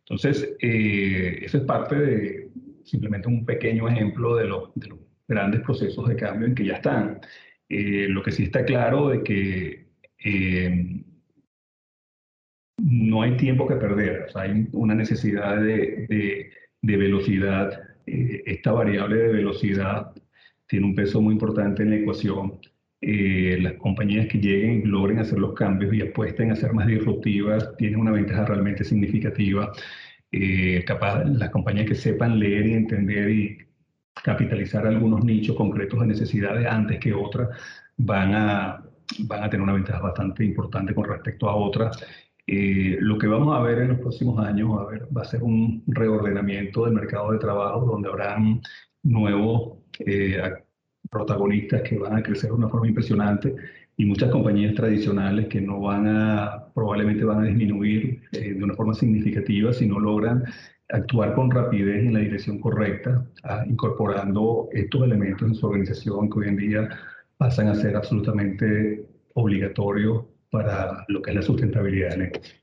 Entonces, 0.00 0.56
eh, 0.60 1.38
eso 1.42 1.58
es 1.58 1.62
parte 1.62 1.94
de 1.94 2.50
simplemente 2.82 3.28
un 3.28 3.46
pequeño 3.46 3.88
ejemplo 3.88 4.34
de 4.34 4.48
los, 4.48 4.74
de 4.74 4.88
los 4.88 4.98
grandes 5.28 5.60
procesos 5.60 6.08
de 6.08 6.16
cambio 6.16 6.48
en 6.48 6.56
que 6.56 6.64
ya 6.64 6.74
están. 6.74 7.20
Eh, 7.68 8.06
lo 8.08 8.20
que 8.20 8.32
sí 8.32 8.44
está 8.44 8.64
claro 8.64 9.10
de 9.10 9.22
que 9.22 9.87
eh, 10.24 11.02
no 12.78 13.22
hay 13.22 13.36
tiempo 13.36 13.66
que 13.66 13.76
perder, 13.76 14.26
hay 14.34 14.68
una 14.72 14.94
necesidad 14.94 15.60
de, 15.60 16.50
velocidad. 16.82 17.82
Eh, 18.06 18.42
esta 18.46 18.72
variable 18.72 19.16
de 19.16 19.28
velocidad 19.28 20.12
tiene 20.66 20.86
un 20.86 20.94
peso 20.94 21.20
muy 21.20 21.34
importante 21.34 21.82
en 21.82 21.90
la 21.90 21.96
ecuación. 21.96 22.58
Eh, 23.00 23.58
las 23.60 23.74
compañías 23.74 24.26
que 24.26 24.38
lleguen 24.38 24.90
logren 24.90 25.20
hacer 25.20 25.38
los 25.38 25.54
cambios 25.54 25.94
y 25.94 26.02
apuesten 26.02 26.50
a 26.50 26.56
ser 26.56 26.72
más 26.72 26.86
disruptivas 26.86 27.76
tienen 27.76 28.00
una 28.00 28.12
ventaja 28.12 28.44
realmente 28.46 28.84
significativa. 28.84 29.72
capaz, 30.86 31.24
las 31.24 31.50
compañías 31.50 31.86
que 31.86 31.94
sepan 31.94 32.38
leer 32.38 32.66
y 32.66 32.74
entender 32.74 33.30
y 33.30 33.58
capitalizar 34.22 34.86
algunos 34.86 35.24
nichos 35.24 35.56
concretos 35.56 36.00
de 36.00 36.06
necesidades 36.08 36.66
antes 36.66 36.98
que 36.98 37.12
otras 37.14 37.48
van 37.96 38.34
a, 38.34 38.87
van 39.20 39.44
a 39.44 39.50
tener 39.50 39.62
una 39.62 39.74
ventaja 39.74 40.00
bastante 40.00 40.44
importante 40.44 40.94
con 40.94 41.04
respecto 41.04 41.48
a 41.48 41.56
otras. 41.56 42.04
Eh, 42.46 42.96
lo 43.00 43.18
que 43.18 43.26
vamos 43.26 43.56
a 43.56 43.60
ver 43.60 43.78
en 43.80 43.88
los 43.88 43.98
próximos 43.98 44.44
años 44.44 44.70
a 44.80 44.84
ver, 44.84 45.08
va 45.14 45.22
a 45.22 45.26
ser 45.26 45.42
un 45.42 45.82
reordenamiento 45.86 46.84
del 46.84 46.94
mercado 46.94 47.32
de 47.32 47.38
trabajo 47.38 47.84
donde 47.84 48.08
habrán 48.08 48.62
nuevos, 49.02 49.78
eh, 49.98 50.40
protagonistas 51.10 51.82
que 51.82 51.98
van 51.98 52.16
a 52.16 52.22
crecer 52.22 52.50
de 52.50 52.56
una 52.56 52.68
forma 52.68 52.88
impresionante 52.88 53.54
y 53.96 54.04
muchas 54.04 54.30
compañías 54.30 54.74
tradicionales 54.74 55.48
que 55.48 55.60
no 55.60 55.80
van 55.80 56.06
a, 56.06 56.66
probablemente 56.74 57.24
van 57.24 57.40
a 57.40 57.44
disminuir 57.44 58.22
eh, 58.32 58.54
de 58.54 58.64
una 58.64 58.74
forma 58.74 58.94
significativa 58.94 59.72
si 59.72 59.86
no 59.86 59.98
logran 59.98 60.44
actuar 60.90 61.34
con 61.34 61.50
rapidez 61.50 62.06
en 62.06 62.14
la 62.14 62.20
dirección 62.20 62.60
correcta, 62.60 63.26
ah, 63.44 63.64
incorporando 63.66 64.68
estos 64.72 65.02
elementos 65.02 65.48
en 65.48 65.54
su 65.54 65.66
organización 65.66 66.30
que 66.30 66.38
hoy 66.38 66.48
en 66.48 66.56
día 66.56 66.88
pasan 67.38 67.68
a 67.68 67.74
ser 67.74 67.96
absolutamente 67.96 69.06
obligatorios 69.34 70.26
para 70.50 71.04
lo 71.08 71.22
que 71.22 71.30
es 71.30 71.36
la 71.36 71.42
sustentabilidad 71.42 72.10
del 72.10 72.18
negocio. 72.18 72.54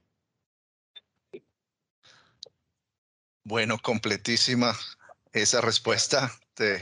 Bueno, 3.43 3.77
completísima 3.79 4.75
esa 5.31 5.61
respuesta. 5.61 6.31
Te, 6.55 6.79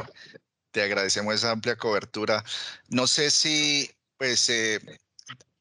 te 0.71 0.81
agradecemos 0.81 1.35
esa 1.35 1.51
amplia 1.51 1.75
cobertura. 1.75 2.43
No 2.89 3.05
sé 3.05 3.29
si, 3.29 3.91
pues, 4.17 4.50
eh, 4.50 4.79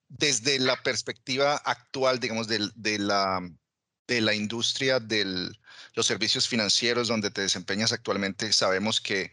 desde 0.08 0.58
la 0.58 0.82
perspectiva 0.82 1.56
actual, 1.56 2.18
digamos, 2.18 2.48
de, 2.48 2.70
de, 2.76 2.98
la, 2.98 3.40
de 4.06 4.20
la 4.20 4.34
industria 4.34 5.00
de 5.00 5.50
los 5.94 6.06
servicios 6.06 6.48
financieros 6.48 7.08
donde 7.08 7.30
te 7.30 7.42
desempeñas 7.42 7.92
actualmente, 7.92 8.52
sabemos 8.52 9.00
que, 9.00 9.32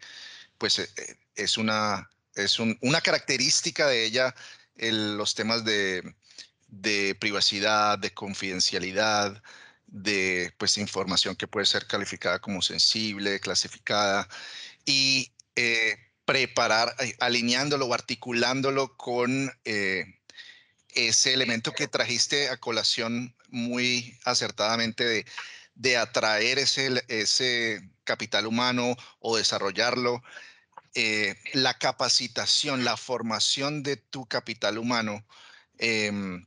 pues, 0.58 0.80
eh, 0.80 0.90
es 1.36 1.58
una, 1.58 2.10
es 2.36 2.60
una 2.60 3.02
característica 3.02 3.88
de 3.88 4.06
ella 4.06 4.36
los 4.78 5.36
temas 5.36 5.64
de, 5.66 6.16
privacidad, 7.20 8.00
de 8.00 8.14
confidencialidad, 8.14 9.42
de 9.88 10.54
pues 10.58 10.78
información 10.78 11.36
que 11.36 11.48
puede 11.48 11.66
ser 11.66 11.88
calificada 11.88 12.40
como 12.40 12.62
sensible, 12.62 13.40
clasificada 13.40 14.28
y 14.86 15.32
eh, 15.56 15.98
preparar, 16.26 16.96
eh, 17.00 17.16
alineándolo 17.20 17.88
o 17.88 17.94
articulándolo 17.94 18.96
con 18.98 19.52
eh, 19.66 20.06
ese 20.90 21.34
elemento 21.34 21.72
que 21.72 21.88
trajiste 21.88 22.50
a 22.50 22.58
colación 22.58 23.36
muy 23.50 24.18
acertadamente 24.26 25.04
de, 25.04 25.26
de 25.74 25.98
atraer 25.98 26.60
ese 26.60 27.82
capital 28.04 28.46
humano 28.46 28.96
o 29.20 29.38
desarrollarlo. 29.38 30.22
La 31.54 31.74
capacitación, 31.76 32.84
la 32.84 32.98
formación 32.98 33.84
de 33.84 33.98
tu 33.98 34.26
capital 34.26 34.78
humano, 34.78 35.26
em, 35.78 36.46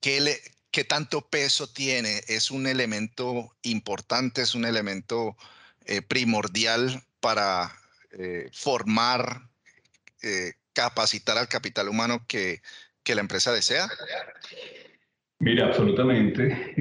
¿qué, 0.00 0.20
le, 0.20 0.40
qué 0.74 0.82
tanto 0.82 1.28
peso 1.28 1.72
tiene, 1.72 2.20
es 2.26 2.50
un 2.50 2.66
elemento 2.66 3.56
importante, 3.62 4.42
es 4.42 4.56
un 4.56 4.64
elemento 4.64 5.36
eh, 5.86 6.02
primordial 6.02 7.02
para 7.20 7.70
eh, 8.10 8.48
formar, 8.52 9.42
eh, 10.22 10.54
capacitar 10.72 11.38
al 11.38 11.46
capital 11.46 11.88
humano 11.88 12.24
que, 12.26 12.60
que, 13.04 13.14
la 13.14 13.20
empresa 13.20 13.52
desea? 13.52 13.86
Mira, 15.38 15.66
absolutamente. 15.66 16.74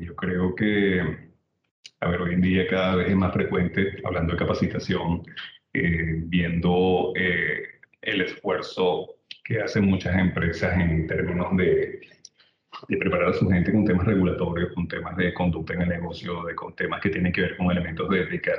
yo 0.00 0.14
creo 0.14 0.54
que, 0.54 1.00
a 2.00 2.08
ver, 2.10 2.20
hoy 2.20 2.34
en 2.34 2.42
día 2.42 2.66
cada 2.68 2.96
vez 2.96 3.08
es 3.08 3.16
más 3.16 3.32
frecuente, 3.32 4.02
hablando 4.04 4.34
de 4.34 4.40
capacitación, 4.40 5.22
viendo 6.26 7.12
el 7.14 8.20
esfuerzo 8.20 9.16
que 9.44 9.60
hacen 9.60 9.86
muchas 9.86 10.16
empresas 10.18 10.78
en 10.78 11.06
términos 11.06 11.56
de 11.56 12.00
de 12.86 12.96
preparar 12.96 13.30
a 13.30 13.32
su 13.32 13.48
gente 13.48 13.72
con 13.72 13.84
temas 13.84 14.06
regulatorios, 14.06 14.72
con 14.74 14.86
temas 14.86 15.16
de 15.16 15.34
conducta 15.34 15.74
en 15.74 15.82
el 15.82 15.88
negocio, 15.88 16.44
de, 16.44 16.54
con 16.54 16.74
temas 16.76 17.00
que 17.00 17.10
tienen 17.10 17.32
que 17.32 17.40
ver 17.42 17.56
con 17.56 17.70
elementos 17.70 18.08
de 18.08 18.22
ética. 18.22 18.52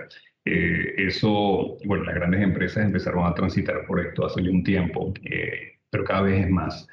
Eh, 0.45 0.95
eso, 0.97 1.77
bueno, 1.85 2.03
las 2.05 2.15
grandes 2.15 2.41
empresas 2.41 2.85
empezaron 2.85 3.25
a 3.25 3.33
transitar 3.33 3.85
por 3.85 3.99
esto 3.99 4.25
hace 4.25 4.41
un 4.41 4.63
tiempo, 4.63 5.13
eh, 5.23 5.79
pero 5.89 6.03
cada 6.03 6.23
vez 6.23 6.45
es 6.45 6.49
más. 6.49 6.87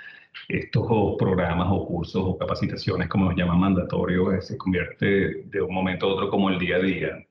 Estos 0.48 0.86
programas 1.18 1.66
o 1.70 1.86
cursos 1.86 2.22
o 2.22 2.36
capacitaciones, 2.36 3.08
como 3.08 3.26
los 3.26 3.36
llaman 3.36 3.58
mandatorios, 3.58 4.34
eh, 4.34 4.42
se 4.42 4.58
convierte 4.58 5.44
de 5.44 5.62
un 5.62 5.74
momento 5.74 6.06
a 6.06 6.14
otro 6.14 6.28
como 6.28 6.50
el 6.50 6.58
día 6.58 6.76
a 6.76 6.80
día 6.80 7.26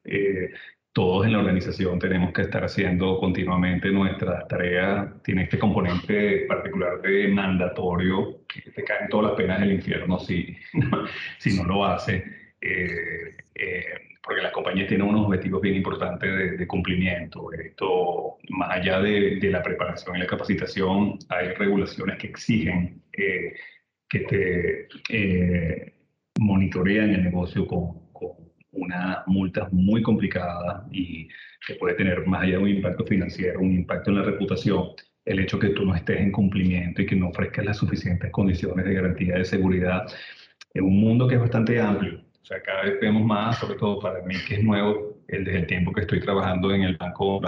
todos 0.95 1.25
en 1.25 1.33
la 1.33 1.39
organización 1.39 1.99
tenemos 1.99 2.31
que 2.31 2.43
estar 2.43 2.63
haciendo 2.63 3.19
continuamente 3.19 3.89
nuestras 3.89 4.47
tareas. 4.47 5.21
Tiene 5.23 5.43
este 5.43 5.59
componente 5.59 6.45
particular 6.47 7.01
de 7.01 7.27
mandatorio, 7.27 8.45
que 8.47 8.71
te 8.71 8.81
caen 8.85 9.09
todas 9.09 9.31
las 9.31 9.35
penas 9.35 9.59
del 9.59 9.73
infierno 9.73 10.17
si, 10.19 10.55
si 11.37 11.57
no 11.57 11.65
lo 11.65 11.83
hace. 11.83 12.23
Eh, 12.61 13.35
eh, 13.55 13.85
porque 14.23 14.41
las 14.41 14.53
compañías 14.53 14.87
tienen 14.87 15.05
unos 15.05 15.25
objetivos 15.25 15.61
bien 15.61 15.75
importantes 15.75 16.57
de, 16.57 16.65
cumplimiento. 16.65 17.51
Esto, 17.51 18.37
más 18.51 18.71
allá 18.71 19.01
de, 19.01 19.35
de, 19.35 19.51
la 19.51 19.61
preparación 19.61 20.15
y 20.15 20.19
la 20.19 20.27
capacitación, 20.27 21.19
hay 21.27 21.49
regulaciones 21.55 22.17
que 22.19 22.27
exigen 22.27 23.01
eh, 23.11 23.53
que 24.07 24.19
te 25.09 25.93
monitorean 26.39 27.09
el 27.09 27.23
negocio 27.25 27.67
con, 27.67 28.04
una 28.75 29.23
multa 29.27 29.67
muy 29.71 30.01
complicada 30.01 30.85
y 30.91 31.27
que 31.65 31.75
puede 31.75 31.95
tener 31.95 32.25
más 32.27 32.43
allá 32.43 32.57
de 32.57 32.63
un 32.63 32.69
impacto 32.69 33.05
financiero, 33.05 33.59
un 33.59 33.73
impacto 33.73 34.11
en 34.11 34.17
la 34.17 34.23
reputación, 34.23 34.89
el 35.25 35.39
hecho 35.39 35.57
que 35.57 35.69
tú 35.69 35.85
no 35.85 35.95
estés 35.95 36.19
en 36.19 36.31
cumplimiento 36.31 37.01
y 37.01 37.05
que 37.05 37.15
no 37.15 37.29
ofrezcas 37.29 37.65
las 37.65 37.77
suficientes 37.77 38.31
condiciones 38.31 38.85
de 38.85 38.93
garantía 38.93 39.35
de 39.35 39.45
seguridad 39.45 40.05
en 40.73 40.83
un 40.83 40.99
mundo 40.99 41.27
que 41.27 41.35
es 41.35 41.41
bastante 41.41 41.79
amplio. 41.81 42.21
O 42.41 42.45
sea, 42.45 42.61
cada 42.61 42.83
vez 42.83 42.99
vemos 43.01 43.25
más, 43.25 43.57
sobre 43.57 43.75
todo 43.75 43.99
para 43.99 44.21
mí 44.21 44.35
que 44.47 44.55
es 44.55 44.63
nuevo, 44.63 45.17
el, 45.27 45.43
desde 45.45 45.59
el 45.59 45.67
tiempo 45.67 45.91
que 45.91 46.01
estoy 46.01 46.19
trabajando 46.19 46.71
en 46.71 46.83
el 46.83 46.95
banco, 46.97 47.41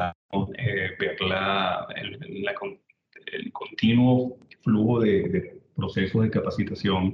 eh, 0.58 0.90
ver 1.00 1.22
la, 1.22 1.88
el, 1.96 2.18
el, 3.32 3.52
continuo 3.52 4.40
flujo 4.64 5.02
de, 5.02 5.30
de 5.30 5.62
procesos 5.76 6.24
de 6.24 6.32
capacitación 6.32 7.14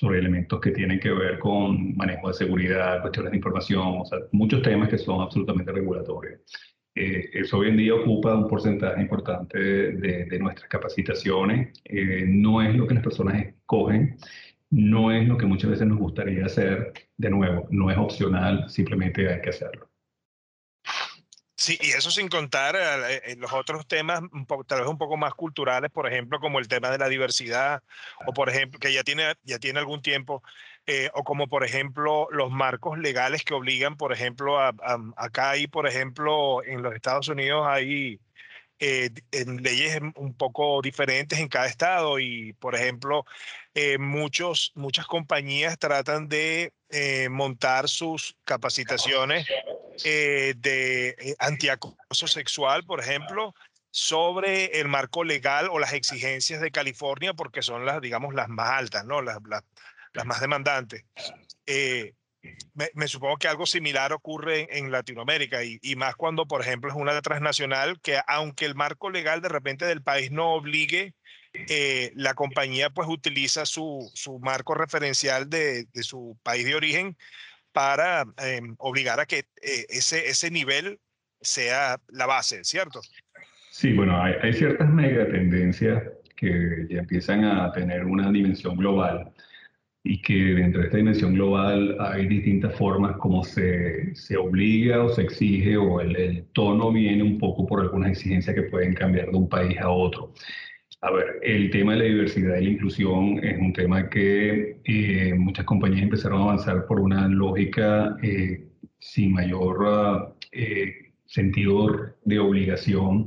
sobre 0.00 0.18
elementos 0.18 0.60
que 0.60 0.70
tienen 0.70 0.98
que 0.98 1.10
ver 1.10 1.38
con 1.38 1.94
manejo 1.94 2.28
de 2.28 2.34
seguridad, 2.34 3.02
cuestiones 3.02 3.32
de 3.32 3.36
información, 3.36 4.00
o 4.00 4.04
sea, 4.06 4.18
muchos 4.32 4.62
temas 4.62 4.88
que 4.88 4.96
son 4.96 5.20
absolutamente 5.20 5.70
regulatorios. 5.72 6.40
Eh, 6.94 7.28
eso 7.34 7.58
hoy 7.58 7.68
en 7.68 7.76
día 7.76 7.94
ocupa 7.94 8.34
un 8.34 8.48
porcentaje 8.48 9.02
importante 9.02 9.58
de, 9.58 10.24
de 10.24 10.38
nuestras 10.38 10.70
capacitaciones. 10.70 11.78
Eh, 11.84 12.24
no 12.26 12.62
es 12.62 12.74
lo 12.74 12.86
que 12.86 12.94
las 12.94 13.04
personas 13.04 13.44
escogen, 13.44 14.16
no 14.70 15.12
es 15.12 15.28
lo 15.28 15.36
que 15.36 15.44
muchas 15.44 15.70
veces 15.70 15.86
nos 15.86 15.98
gustaría 15.98 16.46
hacer. 16.46 16.94
De 17.18 17.28
nuevo, 17.28 17.68
no 17.70 17.90
es 17.90 17.98
opcional, 17.98 18.70
simplemente 18.70 19.28
hay 19.30 19.42
que 19.42 19.50
hacerlo. 19.50 19.89
Sí, 21.60 21.76
y 21.82 21.90
eso 21.90 22.10
sin 22.10 22.28
contar 22.28 22.74
eh, 22.74 23.20
eh, 23.32 23.36
los 23.36 23.52
otros 23.52 23.86
temas, 23.86 24.22
tal 24.66 24.80
vez 24.80 24.88
un 24.88 24.96
poco 24.96 25.18
más 25.18 25.34
culturales, 25.34 25.90
por 25.90 26.10
ejemplo, 26.10 26.40
como 26.40 26.58
el 26.58 26.68
tema 26.68 26.90
de 26.90 26.96
la 26.96 27.06
diversidad, 27.06 27.82
o 28.26 28.32
por 28.32 28.48
ejemplo, 28.48 28.80
que 28.80 28.94
ya 28.94 29.04
tiene, 29.04 29.34
ya 29.42 29.58
tiene 29.58 29.78
algún 29.78 30.00
tiempo, 30.00 30.42
eh, 30.86 31.10
o 31.12 31.22
como 31.22 31.48
por 31.48 31.62
ejemplo 31.62 32.28
los 32.30 32.50
marcos 32.50 32.98
legales 32.98 33.44
que 33.44 33.52
obligan, 33.52 33.98
por 33.98 34.14
ejemplo, 34.14 34.58
a, 34.58 34.72
acá 35.16 35.50
hay, 35.50 35.66
por 35.66 35.86
ejemplo, 35.86 36.64
en 36.64 36.80
los 36.82 36.94
Estados 36.94 37.28
Unidos 37.28 37.66
hay 37.68 38.18
en 38.78 39.62
leyes 39.62 40.00
un 40.16 40.32
poco 40.34 40.80
diferentes 40.80 41.38
en 41.38 41.48
cada 41.48 41.66
estado 41.66 42.18
y, 42.18 42.54
por 42.54 42.74
ejemplo, 42.74 43.26
muchos, 43.98 44.72
muchas 44.74 45.06
compañías 45.06 45.78
tratan 45.78 46.30
de 46.30 46.72
montar 47.28 47.90
sus 47.90 48.38
capacitaciones 48.44 49.46
eh, 50.04 50.54
de 50.56 51.08
eh, 51.10 51.34
antiacoso 51.38 52.26
sexual, 52.26 52.84
por 52.84 53.00
ejemplo, 53.00 53.54
sobre 53.90 54.80
el 54.80 54.88
marco 54.88 55.24
legal 55.24 55.68
o 55.70 55.78
las 55.78 55.92
exigencias 55.92 56.60
de 56.60 56.70
California, 56.70 57.34
porque 57.34 57.62
son 57.62 57.84
las, 57.84 58.00
digamos, 58.00 58.34
las 58.34 58.48
más 58.48 58.70
altas, 58.70 59.04
¿no? 59.04 59.20
Las, 59.20 59.38
las, 60.14 60.26
más 60.26 60.40
demandantes. 60.40 61.04
Eh, 61.66 62.14
me, 62.94 63.08
supongo 63.08 63.36
que 63.36 63.48
algo 63.48 63.66
similar 63.66 64.12
ocurre 64.12 64.78
en, 64.78 64.90
Latinoamérica 64.90 65.62
y, 65.64 65.96
más 65.96 66.14
cuando, 66.14 66.46
por 66.46 66.62
ejemplo, 66.62 66.90
es 66.90 66.96
una 66.96 67.20
transnacional 67.20 68.00
que 68.00 68.18
aunque 68.26 68.64
el 68.64 68.74
marco 68.74 69.10
legal 69.10 69.42
de 69.42 69.50
repente 69.50 69.84
del 69.84 70.02
país 70.02 70.30
no 70.30 70.54
obligue, 70.54 71.14
la 72.14 72.34
compañía 72.34 72.90
pues 72.90 73.08
utiliza 73.08 73.66
su, 73.66 74.10
su 74.14 74.38
marco 74.38 74.74
referencial 74.74 75.50
de, 75.50 75.84
de, 75.92 76.02
su 76.02 76.38
país 76.42 76.64
de 76.64 76.74
origen 76.74 77.16
para 77.72 78.24
em, 78.38 78.74
obligar 78.78 79.20
a 79.20 79.26
que 79.26 79.38
eh, 79.38 79.86
ese, 79.88 80.28
ese 80.28 80.50
nivel 80.50 80.98
sea 81.40 81.98
la 82.08 82.26
base, 82.26 82.64
¿cierto? 82.64 83.00
Sí, 83.70 83.92
bueno, 83.92 84.20
hay, 84.22 84.34
hay 84.42 84.52
ciertas 84.52 84.88
megatendencias 84.90 86.02
que 86.36 86.86
ya 86.88 87.00
empiezan 87.00 87.44
a 87.44 87.70
tener 87.72 88.04
una 88.04 88.30
dimensión 88.30 88.76
global 88.76 89.32
y 90.02 90.22
que 90.22 90.34
dentro 90.34 90.80
de 90.80 90.86
esta 90.86 90.96
dimensión 90.96 91.34
global 91.34 91.96
hay 92.00 92.26
distintas 92.26 92.74
formas 92.76 93.16
como 93.18 93.44
se, 93.44 94.14
se 94.14 94.36
obliga 94.36 95.02
o 95.04 95.10
se 95.10 95.22
exige 95.22 95.76
o 95.76 96.00
el, 96.00 96.16
el, 96.16 96.44
tono 96.52 96.90
viene 96.90 97.22
un 97.22 97.38
poco 97.38 97.66
por 97.66 97.80
algunas 97.80 98.12
exigencias 98.12 98.56
que 98.56 98.62
pueden 98.62 98.94
cambiar 98.94 99.30
de 99.30 99.36
un 99.36 99.48
país 99.48 99.78
a 99.78 99.90
otro. 99.90 100.32
A 101.02 101.10
ver, 101.10 101.40
el 101.42 101.70
tema 101.70 101.92
de 101.92 101.98
la 102.00 102.04
diversidad 102.04 102.58
y 102.58 102.64
la 102.64 102.70
inclusión 102.70 103.42
es 103.42 103.58
un 103.58 103.72
tema 103.72 104.08
que 104.10 104.80
eh, 104.84 105.34
muchas 105.34 105.64
compañías 105.64 106.02
empezaron 106.02 106.40
a 106.40 106.44
avanzar 106.44 106.86
por 106.86 107.00
una 107.00 107.26
lógica 107.28 108.16
eh, 108.22 108.68
sin 108.98 109.32
mayor 109.32 110.36
eh, 110.52 111.12
sentido 111.26 112.16
de 112.24 112.38
obligación 112.38 113.26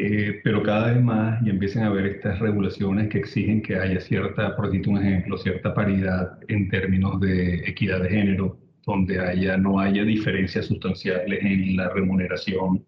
eh, 0.00 0.40
pero 0.44 0.62
cada 0.62 0.92
vez 0.92 1.02
más 1.02 1.44
ya 1.44 1.50
empiezan 1.50 1.82
a 1.82 1.86
haber 1.88 2.06
estas 2.06 2.38
regulaciones 2.38 3.08
que 3.08 3.18
exigen 3.18 3.60
que 3.62 3.74
haya 3.76 4.00
cierta, 4.00 4.54
por 4.54 4.66
decirte 4.66 4.90
un 4.90 4.98
ejemplo, 4.98 5.36
cierta 5.36 5.74
paridad 5.74 6.38
en 6.46 6.68
términos 6.68 7.20
de 7.20 7.56
equidad 7.68 8.02
de 8.02 8.10
género, 8.10 8.56
donde 8.86 9.18
haya, 9.18 9.56
no 9.56 9.80
haya 9.80 10.04
diferencias 10.04 10.66
sustanciales 10.66 11.40
en 11.42 11.76
la 11.76 11.88
remuneración 11.90 12.86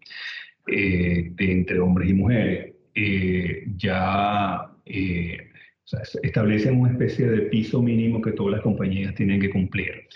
eh, 0.67 1.31
de 1.35 1.51
entre 1.51 1.79
hombres 1.81 2.09
y 2.09 2.13
mujeres. 2.13 2.70
Eh, 2.95 3.65
ya 3.77 4.67
establecen 6.23 6.79
una 6.79 6.91
especie 6.91 7.27
de 7.27 7.41
piso 7.43 7.81
mínimo 7.81 8.21
que 8.21 8.31
todas 8.31 8.53
las 8.53 8.61
compañías 8.61 9.13
tienen 9.15 9.39
que 9.39 9.49
cumplir 9.49 10.07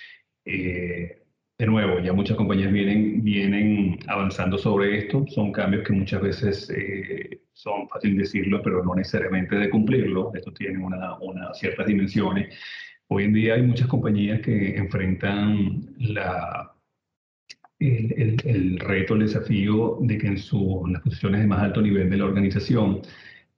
de 1.57 1.65
nuevo, 1.65 1.99
ya 1.99 2.11
muchas 2.11 2.35
compañías 2.35 2.71
vienen, 2.71 3.23
vienen 3.23 3.99
avanzando 4.07 4.57
sobre 4.57 4.97
esto. 4.97 5.25
Son 5.27 5.51
cambios 5.51 5.83
que 5.85 5.93
muchas 5.93 6.21
veces 6.21 6.69
eh, 6.69 7.41
son 7.53 7.87
fácil 7.87 8.17
decirlo, 8.17 8.61
pero 8.61 8.83
no 8.83 8.93
necesariamente 8.95 9.55
de 9.55 9.69
cumplirlo. 9.69 10.31
Esto 10.33 10.51
tiene 10.53 10.79
una, 10.83 11.17
ciertas 11.53 11.87
dimensiones. 11.87 12.53
Hoy 13.07 13.23
en 13.25 13.33
día 13.33 13.53
hay 13.53 13.61
muchas 13.61 13.87
compañías 13.87 14.41
que 14.41 14.75
enfrentan 14.75 15.95
la, 15.97 16.74
el, 17.79 18.13
el, 18.17 18.37
el 18.45 18.79
reto, 18.79 19.15
el 19.15 19.21
desafío 19.21 19.97
de 20.01 20.17
que 20.17 20.27
en, 20.27 20.37
su, 20.37 20.83
en 20.87 20.93
las 20.93 21.01
posiciones 21.01 21.41
de 21.41 21.47
más 21.47 21.61
alto 21.61 21.81
nivel 21.81 22.09
de 22.09 22.17
la 22.17 22.25
organización 22.25 23.01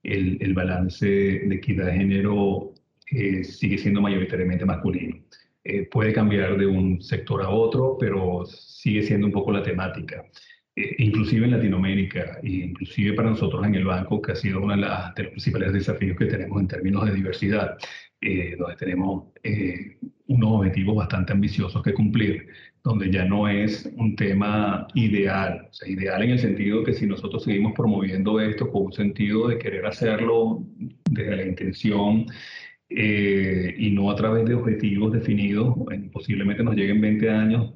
el, 0.02 0.38
el 0.40 0.54
balance 0.54 1.06
de 1.06 1.54
equidad 1.54 1.86
de 1.86 1.92
género 1.92 2.74
eh, 3.10 3.44
sigue 3.44 3.78
siendo 3.78 4.00
mayoritariamente 4.00 4.64
masculino. 4.64 5.16
Eh, 5.64 5.88
puede 5.90 6.12
cambiar 6.12 6.56
de 6.56 6.66
un 6.66 7.00
sector 7.02 7.42
a 7.42 7.50
otro, 7.50 7.96
pero 7.98 8.44
sigue 8.46 9.02
siendo 9.02 9.26
un 9.26 9.32
poco 9.32 9.52
la 9.52 9.62
temática. 9.62 10.24
Eh, 10.74 10.94
inclusive 10.98 11.44
en 11.44 11.52
Latinoamérica, 11.52 12.38
e 12.42 12.50
inclusive 12.50 13.14
para 13.14 13.30
nosotros 13.30 13.66
en 13.66 13.74
el 13.74 13.84
banco, 13.84 14.22
que 14.22 14.32
ha 14.32 14.36
sido 14.36 14.62
uno 14.62 14.76
de, 14.76 14.82
de 14.82 15.22
los 15.24 15.32
principales 15.32 15.72
desafíos 15.72 16.16
que 16.16 16.26
tenemos 16.26 16.60
en 16.60 16.68
términos 16.68 17.04
de 17.06 17.14
diversidad, 17.14 17.76
eh, 18.20 18.56
donde 18.58 18.76
tenemos 18.76 19.24
unos 20.26 20.50
objetivos 20.52 20.96
bastante 20.96 21.32
ambiciosos 21.32 21.82
que 21.82 21.94
cumplir, 21.94 22.48
donde 22.88 23.10
ya 23.10 23.26
no 23.26 23.46
es 23.48 23.86
un 23.96 24.16
tema 24.16 24.88
ideal, 24.94 25.68
o 25.70 25.74
sea, 25.74 25.86
ideal 25.86 26.22
en 26.22 26.30
el 26.30 26.38
sentido 26.38 26.82
que 26.82 26.94
si 26.94 27.06
nosotros 27.06 27.44
seguimos 27.44 27.74
promoviendo 27.74 28.40
esto 28.40 28.70
con 28.70 28.86
un 28.86 28.92
sentido 28.94 29.48
de 29.48 29.58
querer 29.58 29.84
hacerlo 29.84 30.64
desde 31.10 31.36
la 31.36 31.44
intención 31.44 32.24
eh, 32.88 33.74
y 33.76 33.90
no 33.90 34.10
a 34.10 34.16
través 34.16 34.46
de 34.46 34.54
objetivos 34.54 35.12
definidos. 35.12 35.76
posiblemente 36.10 36.64
nos 36.64 36.74
lleguen 36.76 37.02
20 37.02 37.28
años, 37.28 37.74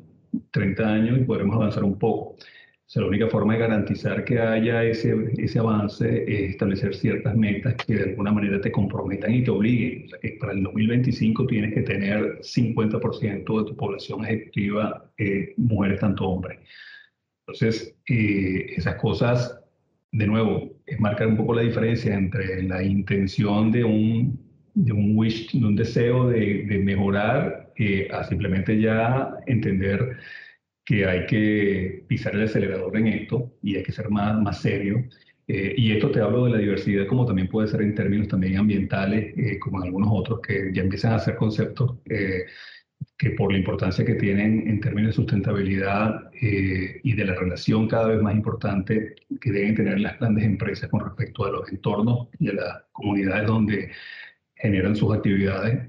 30 0.50 0.82
años 0.82 1.18
y 1.18 1.24
podremos 1.24 1.56
avanzar 1.56 1.84
un 1.84 1.98
poco. 1.98 2.36
O 2.86 2.90
sea, 2.92 3.02
la 3.02 3.08
única 3.08 3.28
forma 3.28 3.54
de 3.54 3.60
garantizar 3.60 4.24
que 4.24 4.38
haya 4.38 4.84
ese, 4.84 5.14
ese 5.38 5.58
avance 5.58 6.24
es 6.26 6.50
establecer 6.50 6.94
ciertas 6.94 7.34
metas 7.34 7.74
que 7.76 7.94
de 7.94 8.02
alguna 8.10 8.32
manera 8.32 8.60
te 8.60 8.70
comprometan 8.70 9.32
y 9.32 9.42
te 9.44 9.50
obliguen. 9.50 10.04
O 10.04 10.08
sea, 10.08 10.18
que 10.20 10.36
para 10.38 10.52
el 10.52 10.62
2025 10.62 11.46
tienes 11.46 11.74
que 11.74 11.82
tener 11.82 12.40
50% 12.40 13.64
de 13.64 13.70
tu 13.70 13.76
población 13.76 14.24
ejecutiva 14.24 15.10
eh, 15.16 15.54
mujeres, 15.56 16.00
tanto 16.00 16.28
hombres. 16.28 16.58
Entonces, 17.46 17.94
eh, 18.08 18.74
esas 18.76 18.96
cosas, 18.96 19.58
de 20.10 20.26
nuevo, 20.26 20.70
es 20.86 21.00
marcar 21.00 21.28
un 21.28 21.36
poco 21.36 21.54
la 21.54 21.62
diferencia 21.62 22.14
entre 22.14 22.62
la 22.62 22.82
intención 22.82 23.70
de 23.72 23.84
un 23.84 24.52
de 24.74 24.92
un 24.92 25.16
wish, 25.16 25.52
de 25.52 25.66
un 25.66 25.76
deseo 25.76 26.28
de, 26.28 26.64
de 26.64 26.78
mejorar, 26.78 27.72
eh, 27.76 28.08
a 28.10 28.24
simplemente 28.24 28.80
ya 28.80 29.34
entender 29.46 30.16
que 30.84 31.06
hay 31.06 31.26
que 31.26 32.04
pisar 32.08 32.34
el 32.34 32.44
acelerador 32.44 32.96
en 32.96 33.06
esto 33.08 33.52
y 33.62 33.76
hay 33.76 33.82
que 33.82 33.92
ser 33.92 34.10
más, 34.10 34.40
más 34.40 34.60
serio. 34.60 35.04
Eh, 35.48 35.74
y 35.76 35.92
esto 35.92 36.10
te 36.10 36.20
hablo 36.20 36.44
de 36.44 36.52
la 36.52 36.58
diversidad 36.58 37.06
como 37.06 37.26
también 37.26 37.48
puede 37.48 37.68
ser 37.68 37.82
en 37.82 37.94
términos 37.94 38.28
también 38.28 38.58
ambientales, 38.58 39.36
eh, 39.36 39.58
como 39.58 39.78
en 39.78 39.84
algunos 39.84 40.08
otros 40.12 40.40
que 40.40 40.70
ya 40.72 40.82
empiezan 40.82 41.14
a 41.14 41.18
ser 41.18 41.36
conceptos 41.36 41.98
que 43.18 43.30
por 43.30 43.52
la 43.52 43.58
importancia 43.58 44.04
que 44.04 44.14
tienen 44.14 44.68
en 44.68 44.80
términos 44.80 45.10
de 45.10 45.16
sustentabilidad 45.16 46.30
y 46.40 47.12
de 47.12 47.24
la 47.24 47.34
relación 47.34 47.88
cada 47.88 48.08
vez 48.08 48.22
más 48.22 48.34
importante 48.34 49.14
que 49.40 49.50
deben 49.52 49.74
tener 49.74 50.00
las 50.00 50.18
grandes 50.18 50.44
empresas 50.44 50.88
con 50.90 51.00
respecto 51.04 51.44
a 51.44 51.50
los 51.50 51.68
entornos 51.70 52.28
y 52.38 52.48
a 52.48 52.54
las 52.54 52.82
comunidades 52.92 53.46
donde 53.46 53.90
generan 54.56 54.96
sus 54.96 55.14
actividades. 55.14 55.88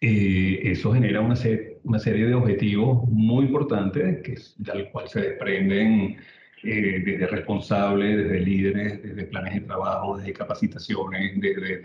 eso 0.00 0.92
genera 0.92 1.20
una, 1.20 1.36
serie, 1.36 1.73
una 1.84 1.98
serie 1.98 2.26
de 2.26 2.34
objetivos 2.34 3.08
muy 3.08 3.46
importantes 3.46 4.22
que, 4.22 4.36
del 4.58 4.90
cual 4.90 5.08
se 5.08 5.20
desprenden 5.20 6.16
eh, 6.62 7.02
desde 7.04 7.26
responsables, 7.26 8.16
desde 8.16 8.40
líderes, 8.40 9.02
desde 9.02 9.24
planes 9.24 9.54
de 9.54 9.60
trabajo, 9.60 10.16
desde 10.16 10.32
capacitaciones, 10.32 11.38
desde, 11.40 11.82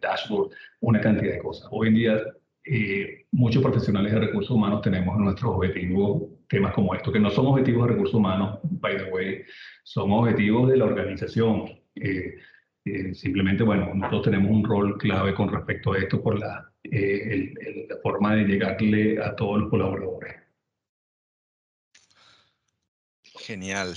dashboard, 0.00 0.50
una 0.80 1.00
cantidad 1.00 1.32
de 1.32 1.38
cosas. 1.38 1.68
Hoy 1.70 1.88
en 1.88 1.94
día, 1.94 2.22
eh, 2.64 3.24
muchos 3.32 3.62
profesionales 3.62 4.12
de 4.12 4.20
recursos 4.20 4.50
humanos 4.50 4.82
tenemos 4.82 5.16
nuestros 5.16 5.54
objetivos, 5.54 6.24
temas 6.46 6.74
como 6.74 6.94
estos, 6.94 7.12
que 7.12 7.20
no 7.20 7.30
son 7.30 7.46
objetivos 7.46 7.86
de 7.86 7.92
recursos 7.94 8.14
humanos, 8.14 8.58
by 8.62 8.98
the 8.98 9.04
way, 9.04 9.42
son 9.82 10.12
objetivos 10.12 10.68
de 10.68 10.76
la 10.76 10.84
organización. 10.84 11.70
Eh, 11.94 12.34
eh, 12.84 13.14
simplemente, 13.14 13.62
bueno, 13.64 13.92
nosotros 13.94 14.24
tenemos 14.24 14.50
un 14.50 14.64
rol 14.64 14.98
clave 14.98 15.34
con 15.34 15.50
respecto 15.50 15.94
a 15.94 15.98
esto 15.98 16.22
por 16.22 16.38
la, 16.38 16.70
eh, 16.92 17.86
la 17.88 17.96
forma 18.02 18.34
de 18.34 18.44
llegarle 18.44 19.22
a 19.22 19.34
todos 19.36 19.60
los 19.60 19.70
colaboradores. 19.70 20.36
Genial. 23.40 23.96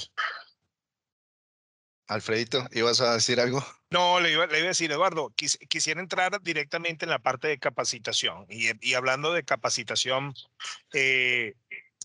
Alfredito, 2.08 2.68
¿ibas 2.74 3.00
a 3.02 3.14
decir 3.14 3.40
algo? 3.40 3.64
No, 3.90 4.20
le 4.20 4.32
iba, 4.32 4.46
le 4.48 4.60
iba 4.60 4.66
a 4.66 4.70
decir, 4.70 4.92
Eduardo, 4.92 5.34
quisiera 5.36 6.02
entrar 6.02 6.42
directamente 6.42 7.06
en 7.06 7.10
la 7.10 7.20
parte 7.20 7.48
de 7.48 7.58
capacitación. 7.58 8.46
Y, 8.50 8.70
y 8.86 8.94
hablando 8.94 9.34
de 9.34 9.44
capacitación, 9.44 10.34
eh, 10.94 11.56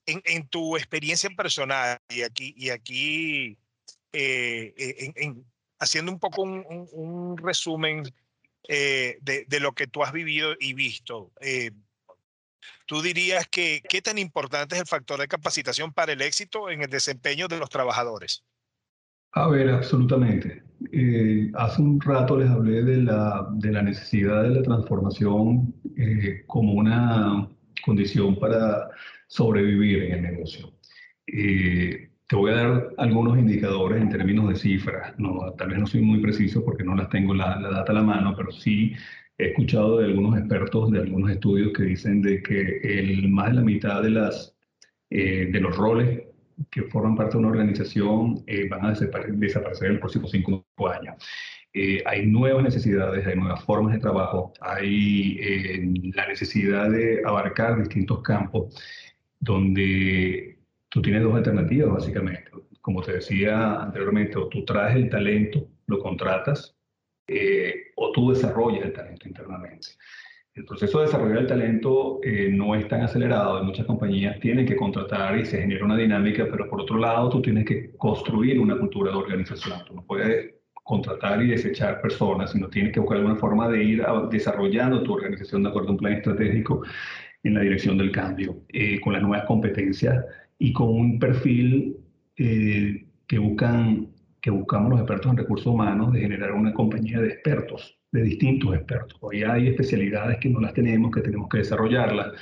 en, 0.06 0.22
en, 0.24 0.48
tu 0.48 0.76
experiencia 0.76 1.30
personal, 1.30 2.00
y 2.08 2.22
aquí, 2.22 2.54
y 2.56 2.70
aquí 2.70 3.58
en, 4.12 5.12
en, 5.16 5.46
haciendo 5.78 6.12
un 6.12 6.18
poco 6.18 6.42
un, 6.42 7.36
resumen 7.38 8.04
eh, 8.68 9.18
de, 9.22 9.60
lo 9.60 9.72
que 9.72 9.86
tú 9.86 10.02
has 10.02 10.12
vivido 10.12 10.54
y 10.58 10.74
visto, 10.74 11.32
eh, 11.40 11.70
¿tú 12.86 13.00
dirías 13.00 13.46
que 13.48 13.82
qué 13.88 14.02
tan 14.02 14.18
importante 14.18 14.74
es 14.74 14.80
el 14.80 14.86
factor 14.86 15.20
de 15.20 15.28
capacitación 15.28 15.92
para 15.92 16.12
el 16.12 16.22
éxito 16.22 16.70
en 16.70 16.82
el 16.82 16.90
desempeño 16.90 17.48
de 17.48 17.58
los 17.58 17.70
trabajadores? 17.70 18.44
A 19.32 19.48
ver, 19.48 19.68
absolutamente. 19.70 20.62
Eh, 20.92 21.50
hace 21.54 21.80
un 21.80 22.00
rato 22.00 22.36
les 22.36 22.50
hablé 22.50 22.82
de 22.82 22.98
la, 22.98 23.46
de 23.52 23.72
la 23.72 23.82
necesidad 23.82 24.42
de 24.42 24.50
la 24.50 24.62
transformación 24.62 25.74
como 26.46 26.74
una 26.74 27.48
condición 27.84 28.38
para 28.38 28.90
sobrevivir 29.26 30.04
en 30.04 30.12
el 30.12 30.22
negocio. 30.22 30.72
Te 32.28 32.34
voy 32.36 32.50
a 32.50 32.54
dar 32.54 32.88
algunos 32.98 33.38
indicadores 33.38 34.02
en 34.02 34.08
términos 34.08 34.48
de 34.48 34.56
cifras. 34.56 35.14
No, 35.18 35.52
tal 35.56 35.68
vez 35.68 35.78
no 35.78 35.86
soy 35.86 36.02
muy 36.02 36.20
preciso 36.20 36.64
porque 36.64 36.82
no 36.82 36.96
las 36.96 37.08
tengo 37.08 37.34
la, 37.34 37.60
la 37.60 37.70
data 37.70 37.92
a 37.92 37.94
la 37.96 38.02
mano, 38.02 38.34
pero 38.36 38.50
sí 38.50 38.94
he 39.38 39.48
escuchado 39.48 39.98
de 39.98 40.06
algunos 40.06 40.38
expertos, 40.38 40.90
de 40.90 41.00
algunos 41.00 41.30
estudios 41.30 41.72
que 41.72 41.84
dicen 41.84 42.22
de 42.22 42.42
que 42.42 42.80
el, 42.82 43.28
más 43.28 43.48
de 43.48 43.54
la 43.54 43.62
mitad 43.62 44.02
de, 44.02 44.10
las, 44.10 44.56
eh, 45.10 45.48
de 45.52 45.60
los 45.60 45.76
roles 45.76 46.22
que 46.70 46.82
forman 46.84 47.16
parte 47.16 47.32
de 47.32 47.38
una 47.38 47.48
organización 47.48 48.42
eh, 48.46 48.66
van 48.68 48.86
a 48.86 48.94
desaparecer 48.94 49.86
en 49.88 49.92
los 49.94 50.00
próximos 50.00 50.30
cinco 50.30 50.64
años. 50.90 51.16
Eh, 51.74 52.02
hay 52.06 52.26
nuevas 52.26 52.64
necesidades, 52.64 53.26
hay 53.26 53.36
nuevas 53.36 53.62
formas 53.64 53.92
de 53.92 54.00
trabajo, 54.00 54.54
hay 54.62 56.12
la 56.14 56.26
necesidad 56.26 56.90
de 56.90 57.20
abarcar 57.24 57.78
distintos 57.78 58.22
campos 58.22 58.74
donde 59.38 60.55
tú 60.96 61.02
tienes 61.02 61.24
dos 61.24 61.34
alternativas, 61.34 61.92
básicamente. 61.92 62.50
Como 62.80 63.02
te 63.02 63.12
decía 63.12 63.82
anteriormente, 63.82 64.38
o 64.38 64.48
tú 64.48 64.64
traes 64.64 64.96
el 64.96 65.10
talento, 65.10 65.68
lo 65.88 65.98
contratas, 65.98 66.74
eh, 67.28 67.88
o 67.96 68.12
tú 68.12 68.30
desarrollas 68.30 68.82
el 68.82 68.94
talento 68.94 69.28
internamente. 69.28 69.88
El 70.54 70.64
proceso 70.64 70.98
de 70.98 71.04
desarrollar 71.04 71.36
el 71.36 71.46
talento 71.46 72.20
eh, 72.22 72.48
no 72.50 72.74
es 72.74 72.88
tan 72.88 73.02
acelerado. 73.02 73.62
Muchas 73.62 73.84
compañías 73.84 74.40
tienen 74.40 74.64
que 74.64 74.74
contratar 74.74 75.38
y 75.38 75.44
se 75.44 75.60
genera 75.60 75.84
una 75.84 75.98
dinámica, 75.98 76.48
pero 76.50 76.66
por 76.66 76.80
otro 76.80 76.96
lado, 76.96 77.28
tú 77.28 77.42
tienes 77.42 77.66
que 77.66 77.90
construir 77.98 78.58
una 78.58 78.78
cultura 78.78 79.10
de 79.10 79.18
organización. 79.18 79.84
Tú 79.86 79.96
no 79.96 80.02
puedes 80.02 80.54
contratar 80.72 81.42
y 81.42 81.48
desechar 81.48 82.00
personas, 82.00 82.52
sino 82.52 82.70
tienes 82.70 82.94
que 82.94 83.00
buscar 83.00 83.18
alguna 83.18 83.36
forma 83.36 83.68
de 83.68 83.84
ir 83.84 84.06
desarrollando 84.30 85.02
tu 85.02 85.12
organización 85.12 85.62
de 85.62 85.68
acuerdo 85.68 85.90
a 85.90 85.92
un 85.92 85.98
plan 85.98 86.14
estratégico 86.14 86.84
en 87.42 87.52
la 87.52 87.60
dirección 87.60 87.98
del 87.98 88.12
cambio, 88.12 88.62
eh, 88.70 88.98
con 89.00 89.12
las 89.12 89.20
nuevas 89.20 89.44
competencias 89.46 90.24
y 90.58 90.72
con 90.72 90.88
un 90.88 91.18
perfil 91.18 91.96
eh, 92.36 93.06
que, 93.26 93.38
buscan, 93.38 94.08
que 94.40 94.50
buscamos 94.50 94.90
los 94.90 95.00
expertos 95.00 95.30
en 95.30 95.38
recursos 95.38 95.66
humanos 95.66 96.12
de 96.12 96.20
generar 96.20 96.52
una 96.52 96.72
compañía 96.72 97.20
de 97.20 97.28
expertos, 97.28 97.98
de 98.12 98.22
distintos 98.22 98.74
expertos. 98.74 99.18
Hoy 99.20 99.42
hay 99.42 99.68
especialidades 99.68 100.38
que 100.38 100.48
no 100.48 100.60
las 100.60 100.74
tenemos, 100.74 101.10
que 101.12 101.20
tenemos 101.20 101.48
que 101.48 101.58
desarrollarlas. 101.58 102.32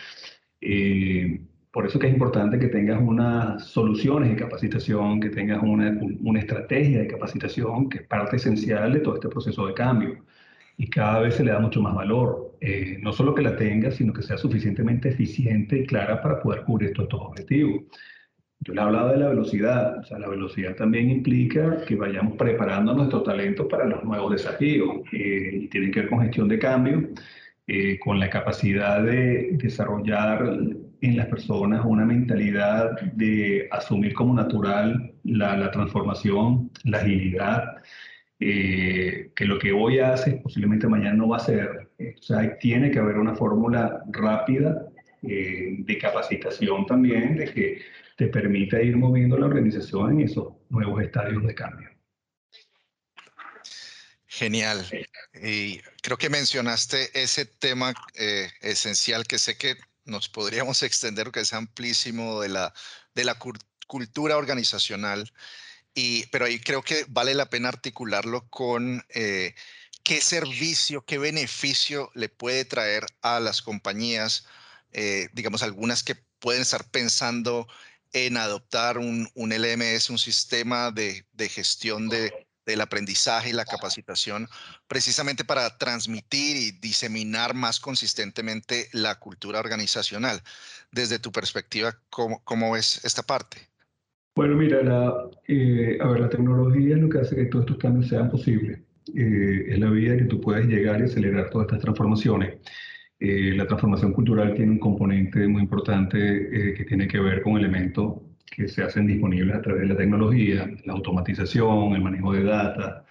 Eh, 0.61 1.41
por 1.71 1.87
eso 1.87 1.99
que 1.99 2.07
es 2.07 2.13
importante 2.13 2.59
que 2.59 2.69
tengas 2.69 3.03
unas 3.03 3.65
soluciones 3.65 4.31
de 4.31 4.37
capacitación, 4.37 5.21
que 5.21 5.31
tengas 5.31 5.61
una, 5.63 5.99
una 6.23 6.39
estrategia 6.39 7.01
de 7.01 7.09
capacitación 7.09 7.89
que 7.89 7.99
es 7.99 8.07
parte 8.07 8.37
esencial 8.37 8.93
de 8.93 9.01
todo 9.01 9.15
este 9.17 9.29
proceso 9.29 9.67
de 9.67 9.75
cambio 9.75 10.25
y 10.77 10.89
cada 10.89 11.21
vez 11.21 11.37
se 11.37 11.45
le 11.45 11.53
da 11.53 11.61
mucho 11.61 11.81
más 11.81 11.95
valor. 11.95 12.57
Eh, 12.61 12.99
no 13.03 13.13
solo 13.13 13.35
que 13.35 13.43
la 13.43 13.57
tenga, 13.57 13.91
sino 13.91 14.13
que 14.13 14.23
sea 14.23 14.39
suficientemente 14.39 15.11
eficiente 15.11 15.81
y 15.81 15.87
clara 15.87 16.23
para 16.23 16.41
poder 16.41 16.63
cubrir 16.63 16.93
todos 16.93 17.09
estos 17.09 17.21
objetivos. 17.21 17.83
Yo 18.61 18.73
le 18.73 18.81
hablaba 18.81 19.13
de 19.13 19.19
la 19.19 19.29
velocidad, 19.29 19.99
o 19.99 20.05
sea, 20.05 20.19
la 20.19 20.29
velocidad 20.29 20.75
también 20.75 21.11
implica 21.11 21.85
que 21.85 21.97
vayamos 21.97 22.37
preparando 22.37 22.95
nuestro 22.95 23.23
talento 23.23 23.69
para 23.69 23.85
los 23.85 24.03
nuevos 24.05 24.33
desafíos 24.33 25.01
eh, 25.13 25.69
tienen 25.71 25.91
que 25.91 26.01
ver 26.01 26.09
con 26.09 26.21
gestión 26.21 26.49
de 26.49 26.59
cambio, 26.59 27.11
eh, 27.67 27.99
con 27.99 28.19
la 28.19 28.31
capacidad 28.31 29.03
de 29.03 29.51
desarrollar 29.53 30.43
en 31.03 31.17
las 31.17 31.27
personas 31.27 31.85
una 31.85 32.07
mentalidad 32.07 32.99
de 33.13 33.69
asumir 33.71 34.15
como 34.15 34.33
natural 34.33 35.13
la 35.25 35.71
transformación, 35.71 36.71
la 36.85 36.99
agilidad, 36.99 37.83
eh, 38.47 39.31
que 39.35 39.47
lo 39.47 39.59
que 39.59 39.73
hoy 39.73 40.01
hace 40.01 40.33
posiblemente 40.33 40.87
mañana 40.87 41.15
no 41.15 41.29
va 41.29 41.39
a 41.39 41.41
ser. 41.41 41.89
O 41.99 42.23
sea, 42.23 42.59
tiene 42.59 42.91
que 42.91 42.99
haber 42.99 43.17
una 43.17 43.35
fórmula 43.35 44.03
rápida 44.11 44.87
eh, 45.23 45.77
de 45.79 45.99
capacitación 45.99 46.85
también, 46.85 47.37
de 47.37 47.47
que 47.47 47.81
te 48.19 48.27
permita 48.27 48.83
ir 48.83 48.99
moviendo 48.99 49.39
la 49.39 49.47
organización 49.47 50.13
en 50.13 50.29
esos 50.29 50.53
nuevos 50.69 51.03
estadios 51.03 51.43
de 51.47 51.55
cambio. 51.55 51.89
Genial. 54.27 54.85
Y 55.43 55.81
creo 56.03 56.19
que 56.19 56.29
mencionaste 56.29 57.19
ese 57.19 57.47
tema 57.47 57.95
eh, 58.15 58.51
esencial 58.61 59.27
que 59.27 59.39
sé 59.39 59.57
que 59.57 59.77
nos 60.05 60.29
podríamos 60.29 60.83
extender, 60.83 61.31
que 61.31 61.41
es 61.41 61.55
amplísimo 61.55 62.43
de 62.43 62.51
la, 62.51 62.75
de 63.15 63.25
la 63.25 63.39
cultura 63.87 64.37
organizacional 64.37 65.33
y, 65.95 66.27
pero 66.27 66.47
ahí 66.47 66.59
creo 66.61 66.83
que 66.83 67.05
vale 67.09 67.35
la 67.35 67.51
pena 67.51 67.69
articularlo 67.69 68.49
con 68.51 69.05
eh, 69.11 69.55
qué 70.03 70.21
servicio, 70.21 71.05
qué 71.05 71.19
beneficio 71.19 72.11
le 72.15 72.29
puede 72.29 72.65
traer 72.65 73.07
a 73.23 73.41
las 73.41 73.63
compañías, 73.63 74.47
eh, 74.93 75.29
digamos, 75.33 75.63
algunas 75.63 76.03
que 76.03 76.17
pueden 76.39 76.63
estar 76.63 76.85
pensando 76.91 77.67
en 78.13 78.37
adoptar 78.37 78.99
un, 78.99 79.29
un 79.35 79.53
LMS, 79.53 80.11
un 80.11 80.19
sistema 80.19 80.91
de, 80.91 81.27
de 81.33 81.49
gestión 81.49 82.09
de, 82.09 82.33
del 82.67 82.81
aprendizaje 82.81 83.51
y 83.51 83.53
la 83.53 83.65
capacitación, 83.65 84.49
precisamente 84.87 85.45
para 85.45 85.77
transmitir 85.79 86.57
y 86.57 86.71
diseminar 86.73 87.55
más 87.55 87.81
consistentemente 87.81 88.89
la 88.93 89.19
cultura 89.19 89.61
organizacional. 89.61 90.43
Desde 90.91 91.19
tu 91.19 91.33
perspectiva, 91.33 91.99
¿cómo, 92.11 92.43
cómo 92.45 92.73
ves 92.73 93.01
esta 93.05 93.23
parte? 93.23 93.74
Bueno, 94.35 94.57
mira, 94.57 94.83
la, 94.83 95.31
eh, 95.47 95.97
a 96.01 96.09
ver, 96.09 96.21
la 96.21 96.29
tecnología 96.29 96.97
es 96.97 97.01
lo 97.01 97.09
que 97.09 97.19
hace 97.19 97.37
que 97.37 97.45
todos 97.47 97.65
estos 97.65 97.79
cambios 97.79 98.09
sean 98.09 98.31
posibles. 98.31 98.81
Eh, 99.15 99.67
es 99.69 99.79
la 99.79 99.91
vía 99.91 100.17
que 100.17 100.25
tú 100.25 100.41
puedes 100.41 100.67
llegar 100.67 101.01
y 101.01 101.05
acelerar 101.05 101.51
todas 101.51 101.67
estas 101.67 101.81
transformaciones. 101.81 102.59
Eh, 103.21 103.53
la 103.55 103.67
transformación 103.67 104.13
cultural 104.13 104.55
tiene 104.55 104.73
un 104.73 104.79
componente 104.81 105.47
muy 105.47 105.63
importante 105.63 106.17
que 106.77 106.85
tiene 106.85 107.07
que 107.09 107.21
ver 107.21 107.43
con 107.43 107.57
elementos 107.57 108.15
que 108.51 108.69
se 108.69 108.83
hacen 108.83 109.07
disponibles 109.07 109.55
a 109.57 109.63
través 109.63 109.83
de 109.83 109.89
la 109.89 109.97
tecnología, 109.97 110.69
la 110.85 110.93
automatización, 110.95 111.95
el 111.95 112.03
manejo 112.03 112.33
de 112.33 112.45
data, 112.45 113.05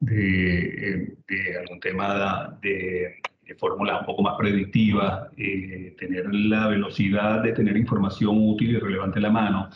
de, 0.00 1.16
de 1.28 1.58
algún 1.58 1.80
tema 1.80 2.58
de, 2.62 3.16
de 3.46 3.54
fórmulas 3.56 4.00
un 4.00 4.06
poco 4.06 4.22
más 4.22 4.36
predictivas, 4.38 5.30
tener 5.36 6.34
la 6.34 6.68
velocidad 6.68 7.42
de 7.42 7.52
tener 7.52 7.76
información 7.76 8.36
útil 8.38 8.72
y 8.72 8.78
relevante 8.78 9.18
en 9.18 9.22
la 9.24 9.30
mano. 9.30 9.70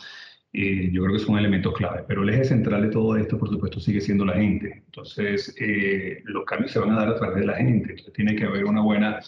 Eh, 0.57 0.89
yo 0.89 1.03
creo 1.03 1.17
que 1.17 1.23
son 1.23 1.37
elementos 1.37 1.73
clave. 1.73 2.05
Pero 2.07 2.23
el 2.23 2.29
eje 2.29 2.45
central 2.45 2.83
de 2.83 2.89
todo 2.89 3.17
esto, 3.17 3.37
por 3.37 3.49
supuesto, 3.49 3.81
sigue 3.81 3.99
siendo 3.99 4.23
la 4.23 4.35
gente. 4.35 4.83
Entonces, 4.85 5.53
eh, 5.59 6.21
los 6.23 6.45
cambios 6.45 6.71
se 6.71 6.79
van 6.79 6.91
a 6.91 6.95
dar 6.95 7.09
a 7.09 7.15
través 7.15 7.41
de 7.41 7.45
la 7.45 7.55
gente. 7.57 7.89
Entonces, 7.89 8.13
tiene 8.13 8.35
que 8.37 8.45
haber 8.45 8.63
una 8.63 8.81
buena 8.81 9.19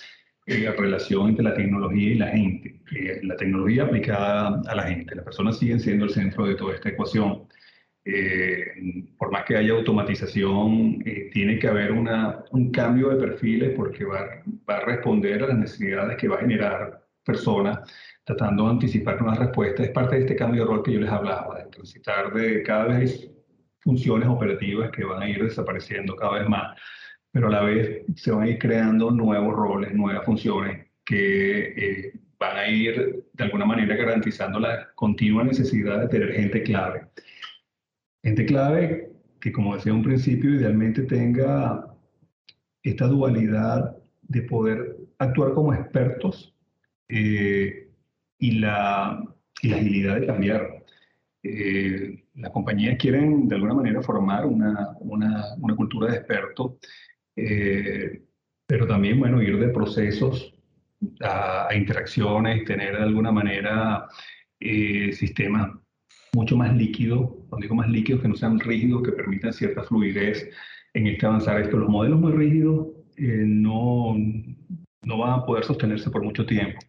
eh, 0.46 0.72
relación 0.78 1.30
entre 1.30 1.44
la 1.44 1.54
tecnología 1.54 2.12
y 2.12 2.16
la 2.16 2.28
gente. 2.30 2.80
la 3.24 3.36
tecnología 3.36 3.84
aplicada 3.84 4.62
a 4.68 4.76
la 4.76 4.84
gente. 4.84 5.16
Las 5.16 5.26
personas 5.26 5.60
siguen 5.60 5.82
siendo 5.82 6.06
el 6.06 6.12
centro 6.12 6.46
de 6.48 6.56
toda 6.56 6.76
esta 6.76 6.90
ecuación. 6.90 7.48
por 9.18 9.32
más 9.32 9.44
que 9.46 9.58
haya 9.58 9.74
automatización, 9.74 11.04
tiene 11.34 11.60
que 11.60 11.68
haber 11.68 11.92
una, 11.92 12.46
un 12.52 12.72
cambio 12.72 13.10
de 13.10 13.18
perfiles 13.18 13.74
porque 13.76 14.06
va, 14.06 14.44
va 14.70 14.78
a 14.78 14.86
responder 14.86 15.44
a 15.44 15.48
las 15.48 15.58
necesidades 15.58 16.18
que 16.18 16.30
va 16.30 16.38
a 16.38 16.40
generar 16.40 17.07
personas 17.28 17.80
tratando 18.24 18.66
de 18.66 18.72
anticipar 18.72 19.22
nuevas 19.22 19.40
respuestas, 19.40 19.86
es 19.86 19.92
parte 19.92 20.16
de 20.16 20.22
este 20.22 20.36
cambio 20.36 20.64
de 20.64 20.68
rol 20.68 20.84
que 20.84 20.94
yo 20.94 21.00
les 21.00 21.10
hablaba, 21.10 21.60
de 21.60 21.70
transitar 21.70 22.34
de 22.34 22.64
cada 22.64 22.86
vez 22.86 23.30
funciones 23.80 24.28
operativas 24.28 24.92
que 24.92 25.06
van 25.06 25.22
a 25.22 25.30
ir 25.30 25.44
desapareciendo 25.44 26.16
cada 26.16 26.40
vez 26.40 26.50
más, 26.50 26.78
pero 27.32 27.48
a 27.48 27.52
la 27.52 27.62
vez 27.62 28.04
se 28.16 28.32
van 28.32 28.44
a 28.44 28.50
ir 28.50 28.58
creando 28.58 29.12
nuevos 29.12 29.56
roles, 29.56 29.94
nuevas 29.94 30.26
funciones 30.26 30.88
que 31.06 31.60
eh, 31.78 32.14
van 32.38 32.58
a 32.58 32.68
ir 32.68 33.26
de 33.32 33.44
alguna 33.44 33.66
manera 33.66 33.96
garantizando 33.96 34.60
la 34.60 34.90
continua 34.96 35.44
necesidad 35.44 36.02
de 36.02 36.08
tener 36.10 36.34
gente 36.34 36.64
clave. 36.64 37.08
Gente 38.24 38.46
clave 38.46 39.10
que, 39.40 39.52
como 39.54 39.76
decía 39.76 39.94
un 39.94 40.04
principio, 40.04 40.50
idealmente 40.50 41.04
tenga 41.04 41.88
esta 42.84 43.08
dualidad 43.08 43.96
de 44.24 44.42
poder 44.42 44.98
actuar 45.20 45.54
como 45.54 45.74
expertos 45.74 46.57
eh, 47.10 47.88
y 48.40 48.52
la, 48.60 49.24
y 49.62 49.70
la 49.70 49.78
agilidad 49.78 50.20
de 50.20 50.28
cambiar. 50.28 50.86
Eh, 51.44 52.24
las 52.36 52.52
compañías 52.52 52.98
quieren 52.98 53.48
de 53.48 53.56
alguna 53.56 53.74
manera 53.74 54.02
formar 54.02 54.46
una, 54.46 54.96
una, 55.00 55.56
una 55.60 55.76
cultura 55.76 56.12
de 56.12 56.18
expertos, 56.18 56.74
eh, 57.36 58.24
pero 58.66 58.88
también, 58.88 59.20
bueno, 59.20 59.42
ir 59.42 59.58
de 59.58 59.70
procesos 59.70 60.54
a, 61.22 61.70
interacciones, 61.76 62.66
tener 62.66 62.98
de 62.98 63.04
alguna 63.04 63.32
manera 63.32 64.08
eh, 64.60 65.12
sistemas 65.14 65.72
mucho 66.34 66.58
más 66.58 66.76
líquidos, 66.76 67.30
cuando 67.50 67.64
digo 67.64 67.76
más 67.76 67.90
líquidos, 67.90 68.22
que 68.22 68.28
no 68.28 68.36
sean 68.36 68.60
rígidos, 68.60 69.04
que 69.04 69.12
permitan 69.14 69.54
cierta 69.54 69.84
fluidez 69.84 70.50
en 70.94 71.08
este 71.08 71.26
avanzar 71.26 71.62
esto. 71.62 71.78
Los 71.78 71.90
modelos 71.90 72.20
muy 72.20 72.34
rígidos 72.34 72.88
no, 73.18 74.16
no 75.04 75.18
van 75.18 75.40
a 75.40 75.46
poder 75.46 75.64
sostenerse 75.64 76.12
por 76.12 76.24
mucho 76.24 76.46
tiempo. 76.46 76.80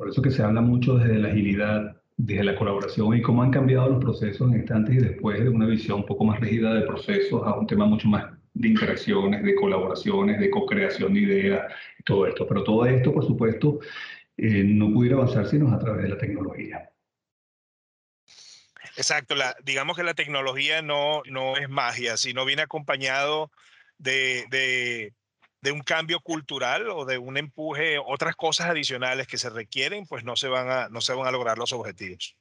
Por 0.00 0.08
eso 0.08 0.22
que 0.22 0.30
se 0.30 0.42
habla 0.42 0.62
mucho 0.62 0.94
desde 0.94 1.18
la 1.18 1.28
agilidad, 1.28 1.94
desde 2.16 2.42
la 2.42 2.56
colaboración 2.56 3.14
y 3.14 3.20
cómo 3.20 3.42
han 3.42 3.50
cambiado 3.50 3.90
los 3.90 4.02
procesos 4.02 4.50
en 4.50 4.64
antes 4.72 4.94
y 4.94 4.98
después 4.98 5.38
de 5.38 5.50
una 5.50 5.66
visión 5.66 5.98
un 5.98 6.06
poco 6.06 6.24
más 6.24 6.40
rígida 6.40 6.72
de 6.72 6.86
procesos 6.86 7.46
a 7.46 7.52
un 7.52 7.66
tema 7.66 7.84
mucho 7.84 8.08
más 8.08 8.32
de 8.54 8.68
interacciones, 8.68 9.42
de 9.42 9.54
colaboraciones, 9.54 10.40
de 10.40 10.48
co-creación 10.48 11.12
de 11.12 11.20
ideas, 11.20 11.74
todo 12.06 12.26
esto. 12.26 12.48
Pero 12.48 12.64
todo 12.64 12.86
esto, 12.86 13.12
por 13.12 13.26
supuesto, 13.26 13.80
eh, 14.38 14.64
no 14.64 14.90
pudiera 14.90 15.16
avanzar 15.16 15.46
sino 15.46 15.70
a 15.70 15.78
través 15.78 16.04
de 16.04 16.08
la 16.08 16.16
tecnología. 16.16 16.90
Exacto, 18.96 19.34
digamos 19.64 19.98
que 19.98 20.02
la 20.02 20.14
tecnología 20.14 20.80
no, 20.80 21.20
no 21.26 21.58
es 21.58 21.68
magia, 21.68 22.16
sino 22.16 22.46
viene 22.46 22.62
acompañado 22.62 23.50
de 23.98 25.12
de 25.62 25.72
un 25.72 25.80
cambio 25.80 26.20
cultural 26.20 26.88
o 26.88 27.04
de 27.04 27.18
un 27.18 27.36
empuje, 27.36 27.98
otras 27.98 28.36
cosas 28.36 28.68
adicionales 28.68 29.26
que 29.26 29.38
se 29.38 29.50
requieren, 29.50 30.06
pues 30.06 30.24
no 30.24 30.36
se 30.36 30.48
van 30.48 30.70
a, 30.70 30.88
no 30.88 31.00
se 31.00 31.14
van 31.14 31.26
a 31.26 31.30
lograr 31.30 31.58
los 31.58 31.72
objetivos. 31.72 32.36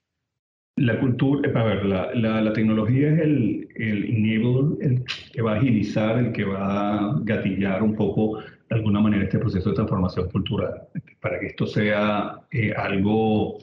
La 0.75 0.97
cultura, 0.97 1.59
a 1.59 1.63
ver, 1.65 1.85
la, 1.85 2.13
la, 2.13 2.53
tecnología 2.53 3.11
es 3.11 3.19
el, 3.19 3.67
el 3.75 4.05
enabler, 4.05 4.91
el 4.91 5.03
que 5.33 5.41
va 5.41 5.55
a 5.55 5.57
agilizar, 5.57 6.17
el 6.17 6.31
que 6.31 6.45
va 6.45 6.93
a 6.93 7.19
gatillar 7.23 7.83
un 7.83 7.95
poco 7.95 8.39
de 8.39 8.75
alguna 8.75 9.01
manera 9.01 9.25
este 9.25 9.39
proceso 9.39 9.69
de 9.69 9.75
transformación 9.75 10.29
cultural, 10.29 10.87
para 11.19 11.37
que 11.39 11.47
esto 11.47 11.67
sea 11.67 12.39
eh, 12.51 12.71
algo 12.77 13.57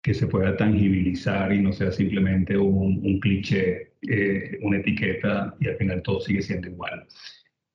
que 0.00 0.14
se 0.14 0.28
pueda 0.28 0.56
tangibilizar 0.56 1.52
y 1.52 1.60
no 1.60 1.72
sea 1.72 1.90
simplemente 1.90 2.56
un, 2.56 3.00
un 3.04 3.18
cliché, 3.18 3.94
eh, 4.02 4.58
una 4.62 4.78
etiqueta 4.78 5.56
y 5.58 5.68
al 5.68 5.76
final 5.76 6.02
todo 6.02 6.20
sigue 6.20 6.42
siendo 6.42 6.68
igual. 6.68 7.04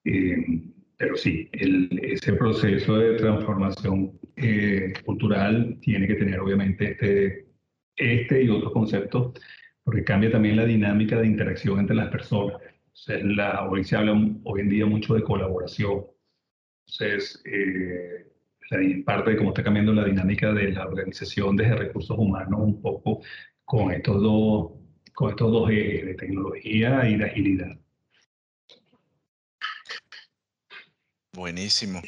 Eh, 0.06 0.63
pero 1.04 1.18
sí, 1.18 1.50
ese 1.52 2.32
proceso 2.32 2.98
de 2.98 3.16
transformación 3.16 4.18
eh, 4.38 4.94
cultural 5.04 5.78
tiene 5.82 6.08
que 6.08 6.16
tener 6.16 6.39
obviamente 6.39 6.92
este, 6.92 7.46
este 7.98 8.44
y 8.44 8.48
otros 8.48 8.72
conceptos, 8.72 9.34
porque 9.84 10.06
cambia 10.06 10.32
también 10.32 10.56
la 10.56 10.63
dinámica 10.63 11.20
de 11.20 11.28
interacción 11.28 11.80
entre 11.80 11.98
las 11.98 12.08
personas. 12.08 12.56
la, 13.08 13.68
hoy 13.68 13.84
se 13.84 13.98
habla 13.98 14.13
hoy 14.46 14.62
en 14.62 14.70
día 14.70 14.86
mucho 14.86 15.13
de 15.13 15.24
colaboración. 15.24 16.06
Entonces, 16.88 17.44
eh, 17.48 18.32
la 18.70 19.04
parte 19.04 19.32
de 19.32 19.38
cómo 19.38 19.50
está 19.50 19.62
cambiando 19.62 19.92
la 19.92 20.06
dinámica 20.06 20.54
de 20.54 20.72
la 20.72 20.88
organización 20.88 21.58
desde 21.58 21.76
recursos 21.76 22.18
humanos 22.18 22.62
un 22.62 22.82
poco 22.82 23.22
con 23.66 23.92
estos 23.92 24.22
dos, 24.22 24.72
con 25.13 25.32
estos 25.32 25.52
dos 25.52 25.70
ejes 25.70 26.06
de 26.06 26.16
tecnología 26.16 27.10
y 27.10 27.18
de 27.18 27.26
agilidad. 27.26 27.83
Buenísimo. 31.34 32.02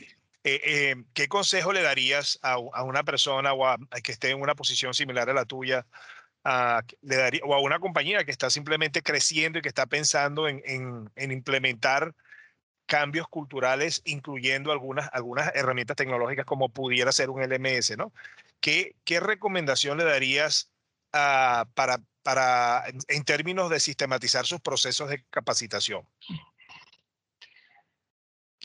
¿qué 0.43 1.27
consejo 1.27 1.73
le 1.73 1.81
darías 1.81 2.39
a, 2.43 2.59
una 2.59 3.03
persona 3.03 3.53
o 3.53 3.65
a, 3.65 3.77
que 4.03 4.11
esté 4.11 4.29
en 4.29 4.39
una 4.39 4.53
posición 4.53 4.93
similar 4.93 5.27
a 5.29 5.33
la 5.33 5.45
tuya 5.45 5.87
le 7.01 7.15
daría, 7.15 7.41
o 7.43 7.55
a 7.55 7.59
una 7.59 7.79
compañía 7.79 8.23
que 8.23 8.31
está 8.31 8.51
simplemente 8.51 9.01
creciendo 9.01 9.57
y 9.57 9.61
que 9.63 9.69
está 9.69 9.87
pensando 9.87 10.47
en, 10.47 10.61
en, 11.15 11.31
implementar 11.31 12.13
cambios 12.85 13.27
culturales, 13.27 14.03
incluyendo 14.05 14.71
algunas, 14.71 15.09
algunas 15.11 15.51
herramientas 15.55 15.97
tecnológicas 15.97 16.45
como 16.45 16.69
pudiera 16.69 17.11
ser 17.11 17.31
un 17.31 17.41
LMS, 17.41 17.97
¿no? 17.97 18.13
¿Qué, 18.59 18.95
qué 19.03 19.19
recomendación 19.19 19.97
le 19.97 20.03
darías 20.03 20.69
para, 21.11 21.99
para, 22.21 22.83
en 23.07 23.23
términos 23.23 23.71
de 23.71 23.79
sistematizar 23.79 24.45
sus 24.45 24.61
procesos 24.61 25.09
de 25.09 25.23
capacitación? 25.31 26.07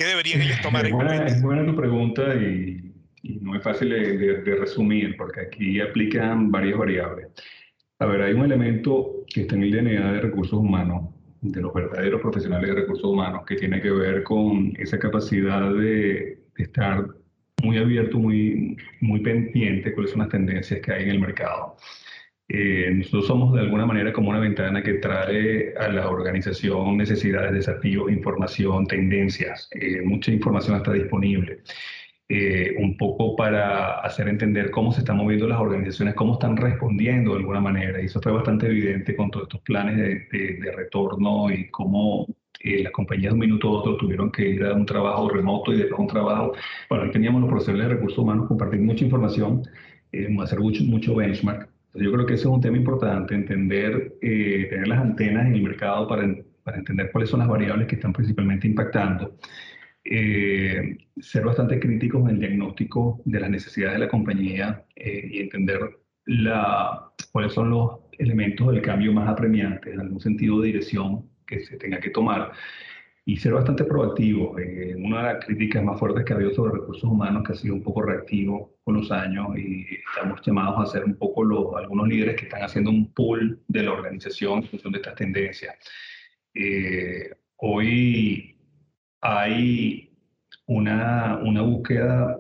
¿Qué 0.01 0.07
deberían 0.07 0.41
ellos 0.41 0.59
tomar 0.63 0.87
en 0.87 0.95
cuenta? 0.95 1.27
Es 1.27 1.43
buena 1.43 1.67
tu 1.67 1.77
pregunta 1.77 2.35
y, 2.35 2.91
y 3.23 3.35
no 3.43 3.55
es 3.55 3.63
fácil 3.63 3.91
de, 3.91 4.41
de, 4.41 4.55
resumir 4.57 5.15
porque 5.19 5.43
aquí 5.43 5.79
aplican 5.79 6.51
varias 6.51 6.79
variables. 6.79 7.27
A 7.99 8.07
ver, 8.07 8.23
hay 8.23 8.33
un 8.33 8.47
elemento 8.47 9.27
que 9.27 9.43
está 9.43 9.57
en 9.57 9.65
el 9.65 9.73
DNA 9.73 10.13
de 10.13 10.21
recursos 10.23 10.59
humanos, 10.59 11.11
de 11.43 11.61
los 11.61 11.75
verdaderos 11.75 12.19
profesionales 12.23 12.71
de 12.71 12.77
recursos 12.77 13.05
humanos, 13.05 13.43
que 13.47 13.57
tiene 13.57 13.79
que 13.83 13.91
ver 13.91 14.23
con 14.23 14.73
esa 14.79 14.99
capacidad 14.99 15.71
de, 15.75 16.39
estar 16.57 17.07
muy 17.63 17.77
abierto, 17.77 18.19
muy, 18.19 18.79
muy 19.03 19.21
pendiente 19.21 19.93
cuáles 19.93 20.13
son 20.13 20.21
las 20.21 20.31
tendencias 20.31 20.81
que 20.81 20.93
hay 20.95 21.03
en 21.03 21.11
el 21.11 21.21
mercado. 21.21 21.77
Eh, 22.53 22.91
nosotros 22.93 23.29
somos 23.29 23.55
de 23.55 23.61
alguna 23.61 23.87
manera 23.87 24.13
como 24.13 24.31
una 24.31 24.41
ventana 24.41 24.83
que 24.83 24.95
trae 24.95 25.73
a 25.79 25.89
la 25.89 26.09
organización 26.09 26.97
necesidades, 26.97 27.53
desafíos, 27.53 28.11
información, 28.11 28.87
tendencias. 28.87 29.69
Eh, 29.73 30.03
mucha 30.03 30.33
información 30.33 30.77
está 30.77 30.93
disponible. 30.93 31.61
Eh, 32.29 32.75
un 32.79 32.97
poco 32.97 33.37
para 33.37 34.01
hacer 34.01 34.29
entender 34.29 34.71
cómo 34.71 34.93
se 34.93 35.01
están 35.01 35.17
moviendo 35.17 35.47
las 35.49 35.61
organizaciones, 35.61 36.15
cómo 36.15 36.35
están 36.35 36.57
respondiendo 36.57 37.33
de 37.33 37.39
alguna 37.39 37.61
manera. 37.61 38.01
Y 38.03 38.07
eso 38.07 38.21
fue 38.21 38.33
bastante 38.33 38.67
evidente 38.67 39.15
con 39.17 39.31
todos 39.31 39.45
estos 39.45 39.61
planes 39.63 39.97
de, 39.97 40.27
de, 40.61 40.73
retorno 40.73 41.51
y 41.53 41.69
cómo 41.71 42.27
eh, 42.63 42.83
las 42.83 42.93
compañías 42.93 43.31
de 43.31 43.35
un 43.35 43.41
minuto 43.41 43.69
a 43.69 43.73
otro 43.81 43.97
tuvieron 43.97 44.31
que 44.33 44.49
ir 44.49 44.65
a 44.65 44.75
un 44.75 44.87
trabajo 44.87 45.29
remoto 45.29 45.73
y 45.73 45.79
después 45.79 46.01
un 46.01 46.09
trabajo. 46.09 46.53
Bueno, 46.89 47.05
ahí 47.05 47.11
teníamos 47.13 47.43
los 47.43 47.51
profesionales 47.51 47.89
de 47.89 47.95
recursos 47.95 48.19
humanos 48.19 48.49
compartir 48.49 48.81
mucha 48.81 49.05
información, 49.05 49.63
eh, 50.13 50.29
hacer 50.41 50.61
mucho, 50.61 50.85
mucho 50.85 51.15
benchmark. 51.15 51.69
Yo 51.95 52.13
creo 52.13 52.27
que 52.27 52.35
ese 52.35 52.45
es 52.45 52.47
un 52.47 52.61
tema 52.61 52.77
importante, 52.77 53.35
entender, 53.35 54.15
tener 54.21 54.89
las 54.89 55.01
antenas 55.01 55.47
en 55.47 55.55
el 55.55 55.63
mercado 55.63 56.07
para, 56.07 56.25
para 56.63 56.79
entender 56.79 57.11
cuáles 57.11 57.31
son 57.31 57.41
las 57.41 57.49
variables 57.49 57.89
que 57.89 57.97
están 57.97 58.13
principalmente 58.13 58.67
impactando 58.69 59.37
eh, 60.05 60.97
ser 61.21 61.45
bastante 61.45 61.79
críticos 61.79 62.23
en 62.23 62.31
el 62.31 62.41
diagnóstico 62.41 63.21
de 63.25 63.41
las 63.41 63.51
necesidades 63.51 63.95
de 63.95 64.07
la 64.07 64.09
compañía 64.09 64.85
eh, 64.97 65.29
y 65.31 65.39
entender 65.41 65.81
la, 66.25 67.13
cuáles 67.33 67.53
son 67.53 67.71
los 67.71 68.01
elementos 68.19 68.73
del 68.73 68.83
cambio 68.83 69.13
más 69.13 69.29
apremiantes, 69.29 69.93
en 69.93 70.01
algún 70.01 70.21
sentido 70.21 70.61
de 70.61 70.69
dirección 70.69 71.29
que 71.47 71.61
se 71.61 71.77
tenga 71.77 72.01
que 72.01 72.11
tomar 72.11 72.53
y 73.25 73.37
ser 73.37 73.53
bastante 73.53 73.85
proactivo. 73.85 74.59
Eh, 74.59 74.95
una 74.97 75.19
de 75.19 75.35
las 75.35 75.45
críticas 75.45 75.83
más 75.85 75.99
fuertes 75.99 76.25
que 76.25 76.33
ha 76.33 76.37
habido 76.37 76.53
sobre 76.53 76.81
recursos 76.81 77.05
humanos 77.05 77.45
que 77.47 77.53
ha 77.53 77.57
sido 77.57 77.75
un 77.75 77.83
poco 77.83 78.03
reactivo 78.03 78.79
con 78.85 78.97
los 78.97 79.11
años 79.11 79.57
y 79.59 79.87
estamos 80.09 80.41
llamados 80.45 80.89
a 80.89 80.93
ser 80.93 81.05
un 81.05 81.15
poco 81.17 81.45
los, 81.45 81.75
algunos 81.77 82.09
líderes 82.09 82.37
que 82.37 82.45
están 82.45 82.63
haciendo 82.63 82.91
un 82.91 83.13
pool 83.13 83.63
de 83.69 83.83
la 83.83 83.93
organización 83.93 84.61
en 84.61 84.69
función 84.69 84.93
de 84.93 84.99
estas 84.99 85.15
tendencias. 85.15 85.75
hoy 87.57 88.57
hay 89.21 90.11
una, 90.67 91.39
una 91.43 91.63
búsqueda 91.63 92.39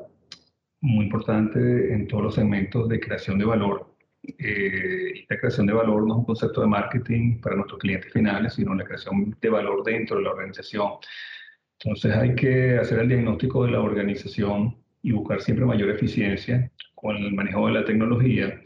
muy 0.81 1.05
importante 1.05 1.93
en 1.93 2.07
todos 2.09 2.25
los 2.25 2.35
segmentos 2.35 2.89
de 2.89 3.01
creación 3.01 3.39
de 3.39 3.45
valor. 3.45 3.90
Eh, 4.23 5.25
la 5.29 5.39
creación 5.39 5.67
de 5.67 5.73
valor 5.73 6.07
no 6.07 6.15
es 6.15 6.19
un 6.19 6.25
concepto 6.25 6.61
de 6.61 6.67
marketing 6.67 7.41
para 7.41 7.57
nuestros 7.57 7.81
clientes 7.81 8.13
finales, 8.13 8.55
sino 8.55 8.75
la 8.75 8.85
creación 8.85 9.37
de 9.41 9.49
valor 9.49 9.83
dentro 9.85 10.17
de 10.17 10.25
la 10.25 10.31
organización. 10.31 10.93
Entonces 11.79 12.15
hay 12.15 12.35
que 12.35 12.79
hacer 12.79 12.99
el 12.99 13.09
diagnóstico 13.09 13.65
de 13.65 13.73
la 13.73 13.81
organización 13.81 14.77
y 15.03 15.13
buscar 15.13 15.41
siempre 15.41 15.65
mayor 15.65 15.91
eficiencia 15.91 16.71
con 16.95 17.17
el 17.17 17.33
manejo 17.33 17.67
de 17.67 17.73
la 17.73 17.85
tecnología 17.85 18.61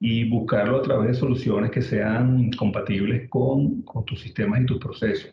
y 0.00 0.28
buscarlo 0.28 0.78
a 0.78 0.82
través 0.82 1.08
de 1.08 1.14
soluciones 1.14 1.70
que 1.70 1.82
sean 1.82 2.50
compatibles 2.52 3.28
con, 3.28 3.82
con 3.82 4.04
tus 4.04 4.20
sistemas 4.20 4.62
y 4.62 4.66
tus 4.66 4.78
procesos. 4.78 5.32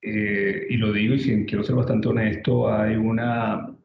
Eh, 0.00 0.66
y 0.70 0.76
lo 0.78 0.92
digo 0.92 1.14
y 1.14 1.44
quiero 1.44 1.62
ser 1.62 1.76
bastante 1.76 2.08
honesto, 2.08 2.72
hay 2.72 2.96
una, 2.96 3.76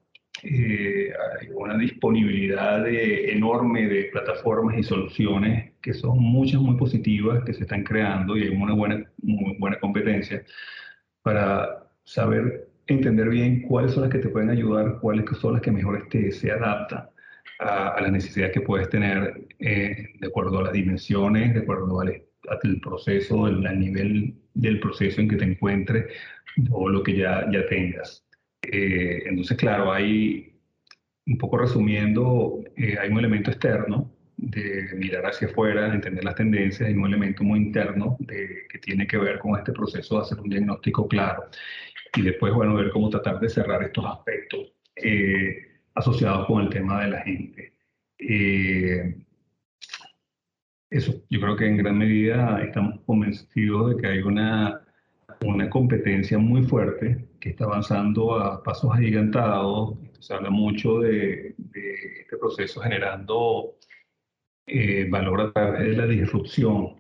eh, 0.44 1.12
hay 1.40 1.48
una 1.54 1.78
disponibilidad 1.78 2.88
enorme 2.88 3.88
de 3.88 4.06
plataformas 4.06 4.78
y 4.78 4.84
soluciones 4.84 5.74
que 5.82 5.94
son 5.94 6.20
muchas 6.20 6.62
muy 6.62 6.76
positivas 6.78 7.44
que 7.46 7.54
se 7.54 7.64
están 7.64 7.84
creando 7.84 8.38
y 8.38 8.44
hay 8.44 8.50
una 8.50 8.74
buena, 8.74 9.04
muy 9.22 9.56
buena 9.58 9.80
competencia 9.80 10.44
para 11.22 11.88
saber 12.04 12.68
entender 12.88 13.30
bien 13.30 13.62
cuáles 13.64 13.94
son 13.94 14.04
las 14.04 14.12
que 14.12 14.20
te 14.20 14.30
pueden 14.30 14.50
ayudar, 14.50 15.00
cuáles 15.02 15.26
son 15.40 15.54
las 15.54 15.62
que 15.62 15.72
mejor 15.72 16.08
te, 16.10 16.32
se 16.32 16.52
adaptan 16.52 17.10
a, 17.60 17.90
a 17.90 18.02
las 18.02 18.12
necesidades 18.12 18.54
que 18.54 18.62
puedes 18.62 18.90
tener 18.90 19.48
eh, 19.60 20.10
de 20.20 20.28
acuerdo 20.28 20.60
a 20.60 20.64
las 20.64 20.74
dimensiones, 20.74 21.54
de 21.54 21.62
acuerdo 21.62 22.00
al, 22.02 22.22
el 22.64 22.82
proceso, 22.82 23.48
el, 23.48 23.62
nivel 23.80 24.36
del 24.54 24.80
proceso 24.80 25.22
en 25.22 25.30
que 25.30 25.38
te 25.38 25.46
encuentres 25.46 26.06
o 26.72 26.90
lo 26.90 27.04
que 27.04 27.16
ya, 27.16 27.50
ya 27.52 27.66
tengas. 27.68 28.25
Eh, 28.72 29.24
entonces, 29.26 29.58
claro, 29.58 29.92
hay, 29.92 30.54
un 31.26 31.38
poco 31.38 31.58
resumiendo, 31.58 32.64
eh, 32.76 32.98
hay 33.00 33.10
un 33.10 33.20
elemento 33.20 33.52
externo 33.52 34.12
de 34.38 34.90
mirar 34.96 35.26
hacia 35.26 35.48
afuera, 35.48 35.94
entender 35.94 36.24
las 36.24 36.36
tendencias, 36.36 36.90
y 36.90 36.94
un 36.94 37.06
elemento 37.06 37.44
muy 37.44 37.60
interno 37.60 38.18
de, 38.20 38.66
que 38.70 38.80
tiene 38.80 39.08
que 39.08 39.18
ver 39.18 39.40
con 39.40 39.58
este 39.58 39.72
proceso 39.72 40.16
de 40.16 40.22
hacer 40.22 40.40
un 40.40 40.50
diagnóstico 40.50 41.08
claro 41.08 41.46
y 42.18 42.22
después, 42.22 42.54
bueno, 42.54 42.76
ver 42.76 42.92
cómo 42.92 43.10
tratar 43.10 43.40
de 43.40 43.50
cerrar 43.50 43.84
estos 43.84 44.06
aspectos 44.06 44.72
eh, 44.96 45.68
asociados 45.96 46.48
con 46.48 46.64
el 46.64 46.70
tema 46.70 47.04
de 47.04 47.10
la 47.10 47.22
gente. 47.22 47.74
Eso, 50.90 51.14
yo 51.30 51.42
creo 51.42 51.56
que 51.58 51.68
en 51.68 51.78
gran 51.78 51.98
medida 51.98 52.64
estamos 52.64 53.02
convencidos 53.06 53.96
de 53.96 54.02
que 54.02 54.08
hay 54.08 54.20
una, 54.20 54.82
una 55.42 55.70
competencia 55.70 56.38
muy 56.38 56.64
fuerte 56.64 57.28
que 57.46 57.52
está 57.52 57.66
avanzando 57.66 58.40
a 58.40 58.64
pasos 58.64 58.92
agigantados. 58.92 60.00
Se 60.20 60.34
habla 60.34 60.50
mucho 60.50 61.02
de, 61.02 61.54
este 61.76 62.38
proceso 62.40 62.82
generando 62.82 63.76
eh, 64.66 65.08
valor 65.08 65.42
a 65.42 65.54
través 65.54 65.82
de 65.82 65.96
la 65.96 66.08
disrupción. 66.08 66.96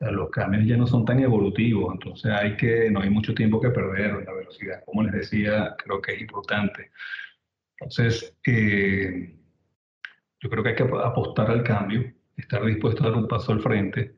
los 0.00 0.30
cambios 0.30 0.64
ya 0.66 0.78
no 0.78 0.86
son 0.86 1.04
tan 1.04 1.20
evolutivos, 1.20 1.92
entonces 1.92 2.32
hay 2.32 2.56
que, 2.56 2.90
no 2.90 3.00
hay 3.00 3.10
mucho 3.10 3.34
tiempo 3.34 3.60
que 3.60 3.68
perder. 3.68 4.24
La 4.24 4.32
velocidad, 4.32 4.82
como 4.86 5.02
les 5.02 5.12
decía, 5.12 5.76
creo 5.76 6.00
que 6.00 6.14
es 6.14 6.20
importante. 6.22 6.90
Entonces, 7.78 8.34
eh, 8.46 9.34
yo 10.40 10.48
creo 10.48 10.62
que 10.62 10.70
hay 10.70 10.76
que 10.76 10.84
apostar 10.84 11.50
al 11.50 11.62
cambio 11.62 12.10
estar 12.38 12.64
dispuesto 12.64 13.04
a 13.04 13.10
dar 13.10 13.18
un 13.18 13.28
paso 13.28 13.52
al 13.52 13.60
frente. 13.60 14.14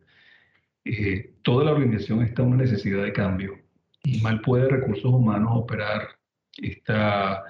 Eh, 0.85 1.35
toda 1.43 1.65
la 1.65 1.73
organización 1.73 2.23
está 2.23 2.43
en 2.43 2.49
una 2.51 2.59
necesidad 2.59 3.03
de 3.03 3.13
cambio 3.13 3.62
y 4.05 4.21
mal 4.21 4.41
puede 4.41 4.69
recursos 4.69 5.13
humanos 5.13 5.51
operar 5.55 6.09
esta 6.57 7.45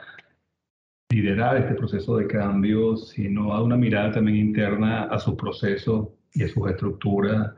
liderar 1.11 1.59
este 1.59 1.75
proceso 1.75 2.17
de 2.17 2.27
cambio 2.27 2.97
si 2.97 3.29
no 3.29 3.49
da 3.51 3.63
una 3.63 3.77
mirada 3.77 4.13
también 4.13 4.39
interna 4.39 5.05
a 5.05 5.19
sus 5.19 5.35
procesos 5.35 6.09
y 6.35 6.43
a 6.43 6.49
sus 6.49 6.71
estructuras 6.71 7.53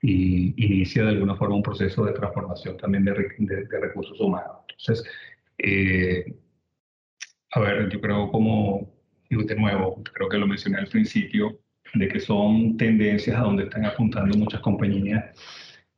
y 0.00 0.54
inicia 0.64 1.04
de 1.04 1.10
alguna 1.10 1.36
forma 1.36 1.56
un 1.56 1.62
proceso 1.62 2.04
de 2.04 2.12
transformación 2.12 2.76
también 2.76 3.04
de, 3.04 3.12
de, 3.12 3.80
recursos 3.80 4.20
humanos. 4.20 4.58
Entonces, 4.68 5.06
eh, 5.58 6.34
a 7.52 7.60
ver, 7.60 7.88
yo 7.88 8.00
creo 8.00 8.30
como, 8.30 8.92
digo 9.30 9.44
de 9.44 9.56
nuevo, 9.56 10.02
creo 10.12 10.28
que 10.28 10.36
lo 10.36 10.46
mencioné 10.46 10.78
al 10.78 10.88
principio, 10.88 11.58
de 11.94 12.08
que 12.08 12.20
son 12.20 12.76
tendencias 12.76 13.36
a 13.38 13.44
donde 13.44 13.64
están 13.64 13.86
apuntando 13.86 14.36
muchas 14.36 14.60
compañías, 14.60 15.24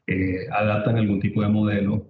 eh, 0.07 0.47
adaptan 0.53 0.99
algún 0.99 1.19
tipo 1.21 1.43
de 1.43 1.49
modelo 1.49 2.07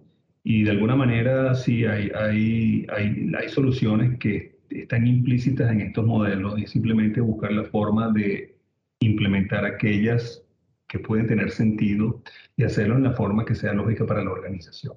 y 0.48 0.62
de 0.62 0.70
alguna 0.70 0.94
manera 0.94 1.56
sí 1.56 1.85
hay, 1.87 2.09
hay, 2.14 2.87
hay, 2.94 3.32
hay 3.37 3.48
soluciones 3.48 4.16
que 4.20 4.61
están 4.70 5.04
implícitas 5.04 5.72
en 5.72 5.80
estos 5.80 6.06
modelos 6.06 6.56
y 6.61 6.68
simplemente 6.68 7.20
buscar 7.20 7.50
la 7.50 7.64
forma 7.64 8.12
de 8.12 8.56
implementar 9.00 9.64
aquellas 9.64 10.44
que 10.87 11.00
pueden 11.00 11.26
tener 11.26 11.50
sentido 11.50 12.22
y 12.56 12.62
hacerlo 12.62 12.94
en 12.94 13.02
la 13.02 13.12
forma 13.14 13.44
que 13.44 13.56
sea 13.56 13.72
lógica 13.72 14.06
para 14.06 14.22
la 14.22 14.30
organización. 14.30 14.94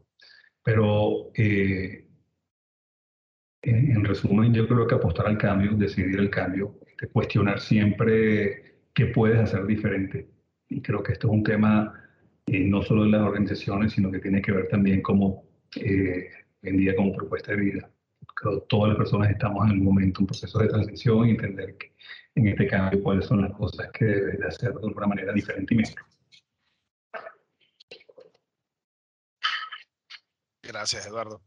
Pero 0.64 1.32
eh, 1.34 2.06
en, 3.64 4.06
resumen, 4.06 4.54
yo 4.54 4.68
creo 4.68 4.86
que 4.86 4.94
apostar 4.94 5.26
al 5.26 5.40
cambio, 5.40 5.72
decidir 5.74 6.20
el 6.20 6.30
cambio, 6.30 6.76
este, 6.86 7.08
cuestionar 7.08 7.60
siempre 7.60 8.76
qué 8.94 9.08
puedes 9.08 9.40
hacer 9.40 9.66
diferente. 9.66 10.30
Y 10.68 10.80
creo 10.84 11.02
que 11.02 11.14
esto 11.14 11.26
es 11.26 11.34
un 11.34 11.44
tema 11.44 11.92
eh, 12.52 12.66
no 12.66 12.82
solo 12.82 13.04
de 13.04 13.10
las 13.10 13.22
organizaciones, 13.22 13.94
sino 13.94 14.12
que 14.12 14.20
tiene 14.20 14.42
que 14.42 14.52
ver 14.52 14.68
también 14.70 15.02
como 15.02 15.44
eh, 15.76 16.30
en 16.64 16.78
día 16.78 16.96
como 16.96 17.14
propuesta 17.14 17.52
de 17.52 17.58
vida. 17.58 17.92
todas 18.68 18.90
las 18.90 18.98
personas 18.98 19.30
estamos 19.30 19.66
en 19.68 19.78
el 19.78 19.82
momento, 19.82 20.22
un 20.22 20.28
proceso 20.28 20.58
de 20.60 20.68
transición 20.68 21.28
y 21.28 21.32
entender 21.32 21.78
que 21.78 21.94
en 22.36 22.48
este 22.48 22.68
cambio 22.68 23.04
cuáles 23.04 23.26
son 23.26 23.42
las 23.42 23.52
cosas 23.52 23.90
que 23.92 24.06
debes 24.06 24.40
de 24.40 24.48
hacer 24.48 24.74
de 24.74 24.88
una 24.88 25.08
manera 25.08 25.32
diferente 25.34 25.74
y 25.74 25.78
mejor. 25.78 26.04
Gracias, 30.64 31.06
Eduardo. 31.06 31.42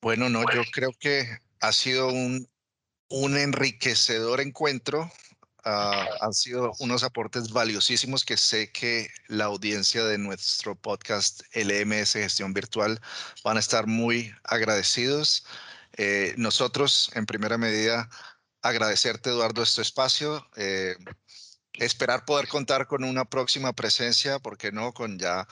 Bueno, 0.00 0.28
no, 0.28 0.42
yo 0.52 0.62
creo 0.72 0.90
que 0.98 1.24
ha 1.60 1.72
sido 1.72 2.08
un, 2.08 2.46
un 3.08 3.36
enriquecedor 3.36 4.40
encuentro. 4.40 5.10
Uh, 5.64 6.06
han 6.20 6.34
sido 6.34 6.72
unos 6.80 7.04
aportes 7.04 7.52
valiosísimos 7.52 8.24
que 8.24 8.36
sé 8.36 8.72
que 8.72 9.08
la 9.28 9.44
audiencia 9.44 10.02
de 10.04 10.18
nuestro 10.18 10.74
podcast 10.74 11.42
LMS 11.54 12.14
Gestión 12.14 12.52
Virtual 12.52 13.00
van 13.44 13.56
a 13.56 13.60
estar 13.60 13.86
muy 13.86 14.34
agradecidos. 14.42 15.44
Eh, 15.96 16.34
nosotros, 16.36 17.10
en 17.14 17.26
primera 17.26 17.58
medida, 17.58 18.08
agradecerte, 18.62 19.30
Eduardo, 19.30 19.62
este 19.62 19.82
espacio. 19.82 20.44
Eh, 20.56 20.96
esperar 21.74 22.24
poder 22.24 22.48
contar 22.48 22.86
con 22.86 23.04
una 23.04 23.24
próxima 23.24 23.72
presencia, 23.72 24.38
porque 24.38 24.72
no? 24.72 24.92
Con 24.92 25.18
ya, 25.18 25.46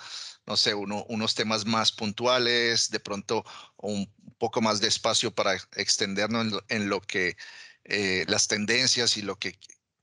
no 0.47 0.57
sé, 0.57 0.75
uno, 0.75 1.05
unos 1.09 1.35
temas 1.35 1.65
más 1.67 1.93
puntuales, 1.93 2.91
de 2.91 3.01
pronto 3.01 3.45
un 3.77 4.13
poco 4.39 4.61
más 4.61 4.81
de 4.81 4.89
espacio 4.89 5.35
para 5.35 5.55
extendernos 5.77 6.63
en 6.69 6.89
lo, 6.89 7.01
que 7.01 7.37
eh, 7.85 8.25
las 8.29 8.49
tendencias 8.49 9.17
y 9.17 9.23
lo 9.23 9.37
que 9.39 9.59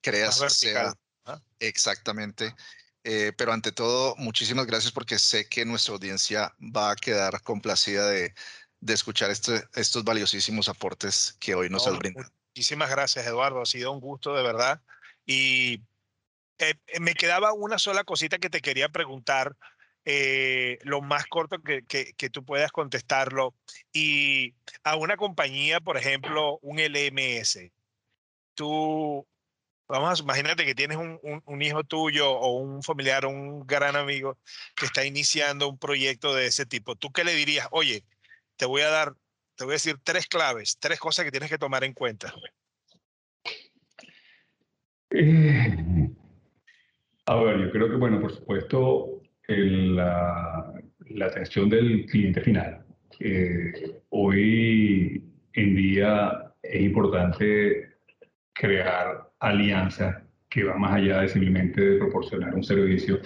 creas 0.09 0.35
sea 0.53 0.93
exactamente. 1.59 2.55
Eh, 3.03 3.31
pero 3.37 3.53
ante 3.53 3.71
todo, 3.71 4.15
muchísimas 4.17 4.65
gracias 4.65 4.91
porque 4.91 5.17
sé 5.17 5.47
que 5.47 5.63
nuestra 5.65 5.93
audiencia 5.93 6.53
va 6.59 6.91
a 6.91 6.95
quedar 6.95 7.41
complacida 7.41 8.07
de, 8.09 8.33
de 8.79 8.93
escuchar 8.93 9.31
este, 9.31 9.63
estos 9.75 10.03
valiosísimos 10.03 10.67
aportes 10.67 11.37
que 11.39 11.55
hoy 11.55 11.69
nos 11.69 11.87
has 11.87 11.97
brindado. 11.97 12.29
Muchísimas 12.57 12.89
gracias, 12.89 13.25
Eduardo. 13.25 13.61
Ha 13.61 13.65
sido 13.65 13.91
un 13.91 13.99
gusto 13.99 14.35
de 14.35 14.43
verdad. 14.43 14.81
Y 15.25 15.83
eh, 16.59 16.73
eh, 16.87 16.99
me 16.99 17.13
quedaba 17.13 17.53
una 17.53 17.77
sola 17.77 18.03
cosita 18.03 18.39
que 18.39 18.49
te 18.49 18.61
quería 18.61 18.89
preguntar, 18.89 19.55
eh, 20.05 20.79
lo 20.83 21.01
más 21.01 21.27
corto 21.27 21.61
que, 21.61 21.83
que, 21.83 22.29
tú 22.29 22.43
puedas 22.43 22.71
contestarlo. 22.71 23.53
Y 23.93 24.55
a 24.83 24.95
una 24.95 25.17
compañía, 25.17 25.81
por 25.81 25.97
ejemplo, 25.97 26.59
un 26.61 26.79
LMS, 26.79 27.71
tú, 28.55 29.27
vamos 29.87 30.19
a 30.19 30.23
imagínate 30.23 30.65
que 30.65 30.75
tienes 30.75 30.97
un, 30.97 31.19
un, 31.45 31.61
hijo 31.61 31.83
tuyo 31.83 32.29
o 32.31 32.57
un 32.57 32.83
familiar 32.83 33.25
un 33.25 33.65
gran 33.65 33.95
amigo 33.95 34.37
que 34.75 34.85
está 34.85 35.05
iniciando 35.05 35.69
un 35.69 35.77
proyecto 35.77 36.33
de 36.35 36.47
ese 36.47 36.65
tipo. 36.65 36.95
¿Tú 36.95 37.11
qué 37.11 37.23
le 37.23 37.33
dirías? 37.33 37.67
Oye, 37.71 38.03
te 38.57 38.65
voy 38.65 38.81
a 38.81 38.89
dar, 38.89 39.13
te 39.55 39.63
voy 39.63 39.73
a 39.73 39.75
decir 39.75 39.97
tres 40.03 40.27
claves, 40.27 40.77
tres 40.79 40.99
cosas 40.99 41.25
que 41.25 41.31
tienes 41.31 41.49
que 41.49 41.57
tomar 41.57 41.83
en 41.83 41.93
cuenta. 41.93 42.33
A 47.25 47.35
ver, 47.35 47.59
yo 47.59 47.71
creo 47.71 47.89
que, 47.89 47.95
bueno, 47.95 48.21
por 48.21 48.33
supuesto, 48.33 49.21
la, 49.47 50.73
atención 51.21 51.69
del 51.69 52.05
cliente 52.05 52.41
final. 52.41 52.85
hoy 54.09 55.23
en 55.53 55.75
día 55.75 56.53
es 56.61 56.81
importante 56.81 57.97
crear 58.53 59.26
alianzas 59.39 60.23
que 60.49 60.63
van 60.63 60.79
más 60.79 60.93
allá 60.93 61.21
de 61.21 61.29
simplemente 61.29 61.97
proporcionar 61.97 62.55
un 62.55 62.63
servicio, 62.63 63.19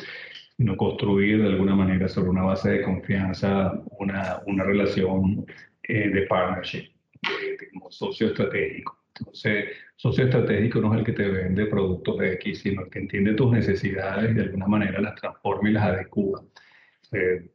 sino 0.58 0.76
construir 0.76 1.42
de 1.42 1.50
alguna 1.50 1.76
manera 1.76 2.08
sobre 2.08 2.30
una 2.30 2.44
base 2.44 2.70
de 2.72 2.82
confianza 2.84 3.74
una, 4.00 4.42
una 4.46 4.64
relación 4.64 5.46
eh, 5.84 6.10
de 6.10 6.22
partnership, 6.28 6.92
como 7.74 7.92
socio 7.92 8.28
estratégico. 8.28 8.98
Entonces, 9.20 9.66
socio 9.96 10.26
estratégico 10.26 10.80
no 10.82 10.94
es 10.94 11.00
el 11.00 11.06
que 11.06 11.14
te 11.14 11.28
vende 11.28 11.66
productos 11.68 12.18
de 12.18 12.34
X, 12.34 12.62
sino 12.62 12.84
el 12.84 12.90
que 12.90 13.00
entiende 13.00 13.34
tus 13.34 13.52
necesidades 13.52 14.32
y 14.32 14.34
de 14.34 14.42
alguna 14.42 14.68
manera 14.68 15.00
las 15.02 15.16
transforma 15.16 15.70
y 15.70 15.74
las 15.74 15.84
adecua. 15.84 16.44
Eh, 17.12 17.50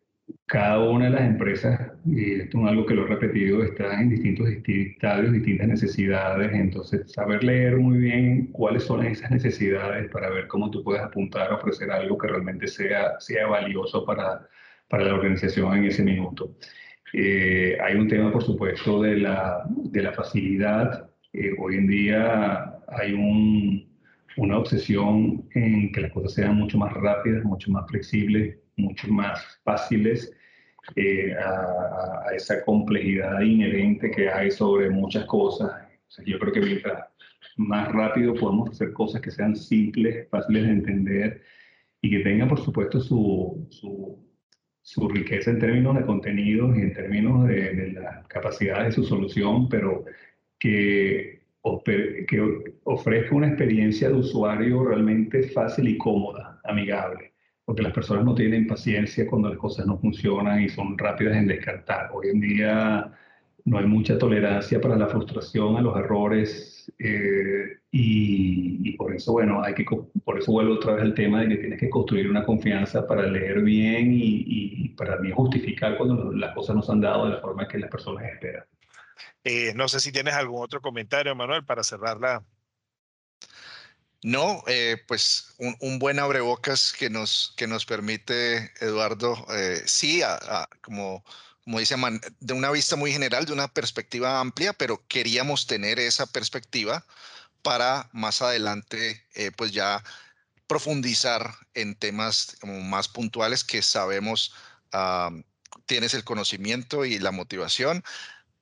cada 0.46 0.78
una 0.88 1.06
de 1.06 1.10
las 1.10 1.22
empresas, 1.22 1.92
y 2.04 2.34
esto 2.34 2.60
es 2.60 2.66
algo 2.66 2.86
que 2.86 2.94
lo 2.94 3.04
he 3.04 3.08
repetido, 3.08 3.62
está 3.62 4.00
en 4.00 4.10
distintos 4.10 4.48
estadios, 4.48 5.32
distintas 5.32 5.68
necesidades, 5.68 6.52
entonces 6.52 7.12
saber 7.12 7.42
leer 7.44 7.76
muy 7.76 7.98
bien 7.98 8.46
cuáles 8.52 8.84
son 8.84 9.04
esas 9.04 9.30
necesidades 9.30 10.10
para 10.10 10.30
ver 10.30 10.46
cómo 10.46 10.70
tú 10.70 10.82
puedes 10.84 11.02
apuntar 11.02 11.50
a 11.50 11.56
ofrecer 11.56 11.90
algo 11.90 12.16
que 12.18 12.28
realmente 12.28 12.68
sea, 12.68 13.18
sea 13.18 13.46
valioso 13.46 14.04
para, 14.04 14.48
para 14.88 15.04
la 15.04 15.14
organización 15.14 15.78
en 15.78 15.84
ese 15.86 16.02
minuto. 16.02 16.56
Eh, 17.12 17.78
hay 17.82 17.96
un 17.96 18.08
tema, 18.08 18.32
por 18.32 18.42
supuesto, 18.42 19.02
de 19.02 19.18
la, 19.18 19.64
de 19.68 20.02
la 20.02 20.12
facilidad. 20.12 21.10
Eh, 21.32 21.52
hoy 21.58 21.76
en 21.76 21.86
día 21.86 22.72
hay 22.88 23.12
una 24.36 24.58
obsesión 24.58 25.48
en 25.54 25.92
que 25.92 26.00
las 26.02 26.12
cosas 26.12 26.34
sean 26.34 26.56
mucho 26.56 26.78
más 26.78 26.92
rápidas, 26.94 27.44
mucho 27.44 27.70
más 27.70 27.86
flexibles, 27.88 28.58
mucho 28.76 29.08
más 29.08 29.60
fáciles 29.64 30.32
eh, 30.94 31.34
a, 31.34 32.34
esa 32.34 32.64
complejidad 32.64 33.40
inherente 33.40 34.10
que 34.10 34.28
hay 34.28 34.50
sobre 34.50 34.90
muchas 34.90 35.24
cosas. 35.26 35.72
yo 36.24 36.38
creo 36.38 36.52
que 36.52 36.60
mientras 36.60 37.08
más 37.56 37.90
rápido 37.92 38.34
podemos 38.34 38.70
hacer 38.70 38.92
cosas 38.92 39.20
que 39.20 39.30
sean 39.30 39.56
simples, 39.56 40.28
fáciles 40.28 40.64
de 40.64 40.70
entender 40.70 41.42
y 42.02 42.10
que 42.10 42.20
tengan, 42.20 42.48
por 42.48 42.60
supuesto, 42.60 43.00
su, 43.00 43.66
su, 44.82 45.08
riqueza 45.08 45.50
en 45.50 45.58
términos 45.58 45.96
de 45.96 46.06
contenidos 46.06 46.76
y 46.76 46.82
en 46.82 46.92
términos 46.92 47.48
de, 47.48 47.74
de 47.74 47.92
las 47.92 48.26
capacidades 48.28 48.88
de 48.88 48.92
su 48.92 49.04
solución, 49.04 49.68
pero 49.68 50.04
que, 50.58 51.42
que 52.28 52.74
ofrezca 52.84 53.34
una 53.34 53.48
experiencia 53.48 54.08
de 54.08 54.14
usuario 54.14 54.84
realmente 54.84 55.44
fácil 55.48 55.88
y 55.88 55.98
cómoda, 55.98 56.60
amigable, 56.64 57.32
porque 57.66 57.82
las 57.82 57.92
personas 57.92 58.24
no 58.24 58.34
tienen 58.34 58.66
paciencia 58.66 59.26
cuando 59.26 59.50
las 59.50 59.58
cosas 59.58 59.86
no 59.86 59.98
funcionan 59.98 60.62
y 60.62 60.68
son 60.68 60.96
rápidas 60.96 61.36
en 61.36 61.48
descartar. 61.48 62.10
Hoy 62.14 62.28
en 62.28 62.40
día 62.40 63.12
no 63.64 63.78
hay 63.78 63.86
mucha 63.86 64.16
tolerancia 64.16 64.80
para 64.80 64.96
la 64.96 65.08
frustración, 65.08 65.76
a 65.76 65.82
los 65.82 65.96
errores 65.96 66.90
eh, 67.00 67.80
y, 67.90 68.96
por 68.96 69.12
eso, 69.14 69.32
bueno, 69.32 69.62
hay 69.62 69.74
que, 69.74 69.84
por 70.24 70.38
eso 70.38 70.52
vuelvo 70.52 70.74
otra 70.74 70.94
vez 70.94 71.02
al 71.02 71.14
tema 71.14 71.40
de 71.40 71.48
que 71.48 71.56
tienes 71.56 71.80
que 71.80 71.90
construir 71.90 72.30
una 72.30 72.44
confianza 72.44 73.04
para 73.06 73.26
leer 73.26 73.60
bien 73.62 74.12
y, 74.12 74.44
y 74.46 74.88
para 74.90 75.18
mí 75.18 75.32
justificar 75.32 75.98
cuando 75.98 76.32
las 76.32 76.54
cosas 76.54 76.76
no 76.76 76.82
se 76.82 76.92
han 76.92 77.00
dado 77.00 77.26
de 77.26 77.32
la 77.32 77.40
forma 77.40 77.66
que 77.66 77.78
las 77.78 77.90
personas 77.90 78.24
esperan. 78.32 78.64
Eh, 79.42 79.72
no 79.74 79.88
sé 79.88 79.98
si 79.98 80.12
tienes 80.12 80.34
algún 80.34 80.62
otro 80.62 80.80
comentario, 80.80 81.34
Manuel, 81.34 81.64
para 81.64 81.82
cerrarla. 81.82 82.44
No, 84.22 84.62
eh, 84.66 84.96
pues 85.06 85.54
un, 85.58 85.98
buen 85.98 86.18
abrebocas 86.18 86.92
que 86.92 87.10
nos, 87.10 87.54
que 87.56 87.66
nos 87.66 87.86
permite, 87.86 88.72
Eduardo, 88.80 89.46
eh, 89.50 89.82
sí, 89.86 90.22
como, 90.82 91.24
como 91.64 91.78
dice 91.78 91.96
Man, 91.96 92.20
de 92.40 92.54
una 92.54 92.70
vista 92.70 92.96
muy 92.96 93.12
general, 93.12 93.44
de 93.46 93.52
una 93.52 93.68
perspectiva 93.68 94.40
amplia, 94.40 94.72
pero 94.72 95.06
queríamos 95.06 95.66
tener 95.66 96.00
esa 96.00 96.26
perspectiva 96.26 97.04
para 97.62 98.08
más 98.12 98.42
adelante, 98.42 99.26
pues 99.56 99.72
ya 99.72 100.02
profundizar 100.66 101.54
en 101.74 101.94
temas 101.94 102.56
como 102.60 102.80
más 102.80 103.08
puntuales 103.08 103.64
que 103.64 103.82
sabemos 103.82 104.54
ah, 104.92 105.30
tienes 105.86 106.14
el 106.14 106.24
conocimiento 106.24 107.04
y 107.04 107.18
la 107.18 107.30
motivación 107.30 108.02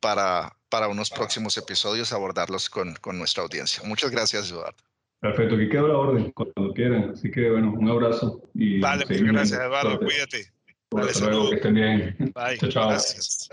para, 0.00 0.56
para 0.68 0.88
unos 0.88 1.10
próximos 1.10 1.56
episodios 1.56 2.12
abordarlos 2.12 2.68
con, 2.68 2.94
con 2.96 3.18
nuestra 3.18 3.42
audiencia. 3.42 3.82
Muchas 3.84 4.10
gracias, 4.10 4.50
Eduardo. 4.50 4.93
Perfecto, 5.24 5.54
aquí 5.54 5.70
queda 5.70 5.88
la 5.88 5.96
orden 5.96 6.30
cuando 6.32 6.74
quieran. 6.74 7.12
Así 7.14 7.30
que, 7.30 7.48
bueno, 7.48 7.72
un 7.72 7.88
abrazo. 7.88 8.42
Y 8.52 8.78
vale, 8.78 9.06
muchas 9.06 9.22
gracias, 9.22 9.58
Eduardo. 9.58 9.98
Cuídate. 9.98 10.52
Hasta 10.98 11.30
luego, 11.30 11.48
que 11.48 11.56
estén 11.56 11.74
bien. 11.74 12.16
Bye. 12.34 12.58
Chao, 12.58 12.68
chao. 12.68 12.88
Gracias. 12.90 13.48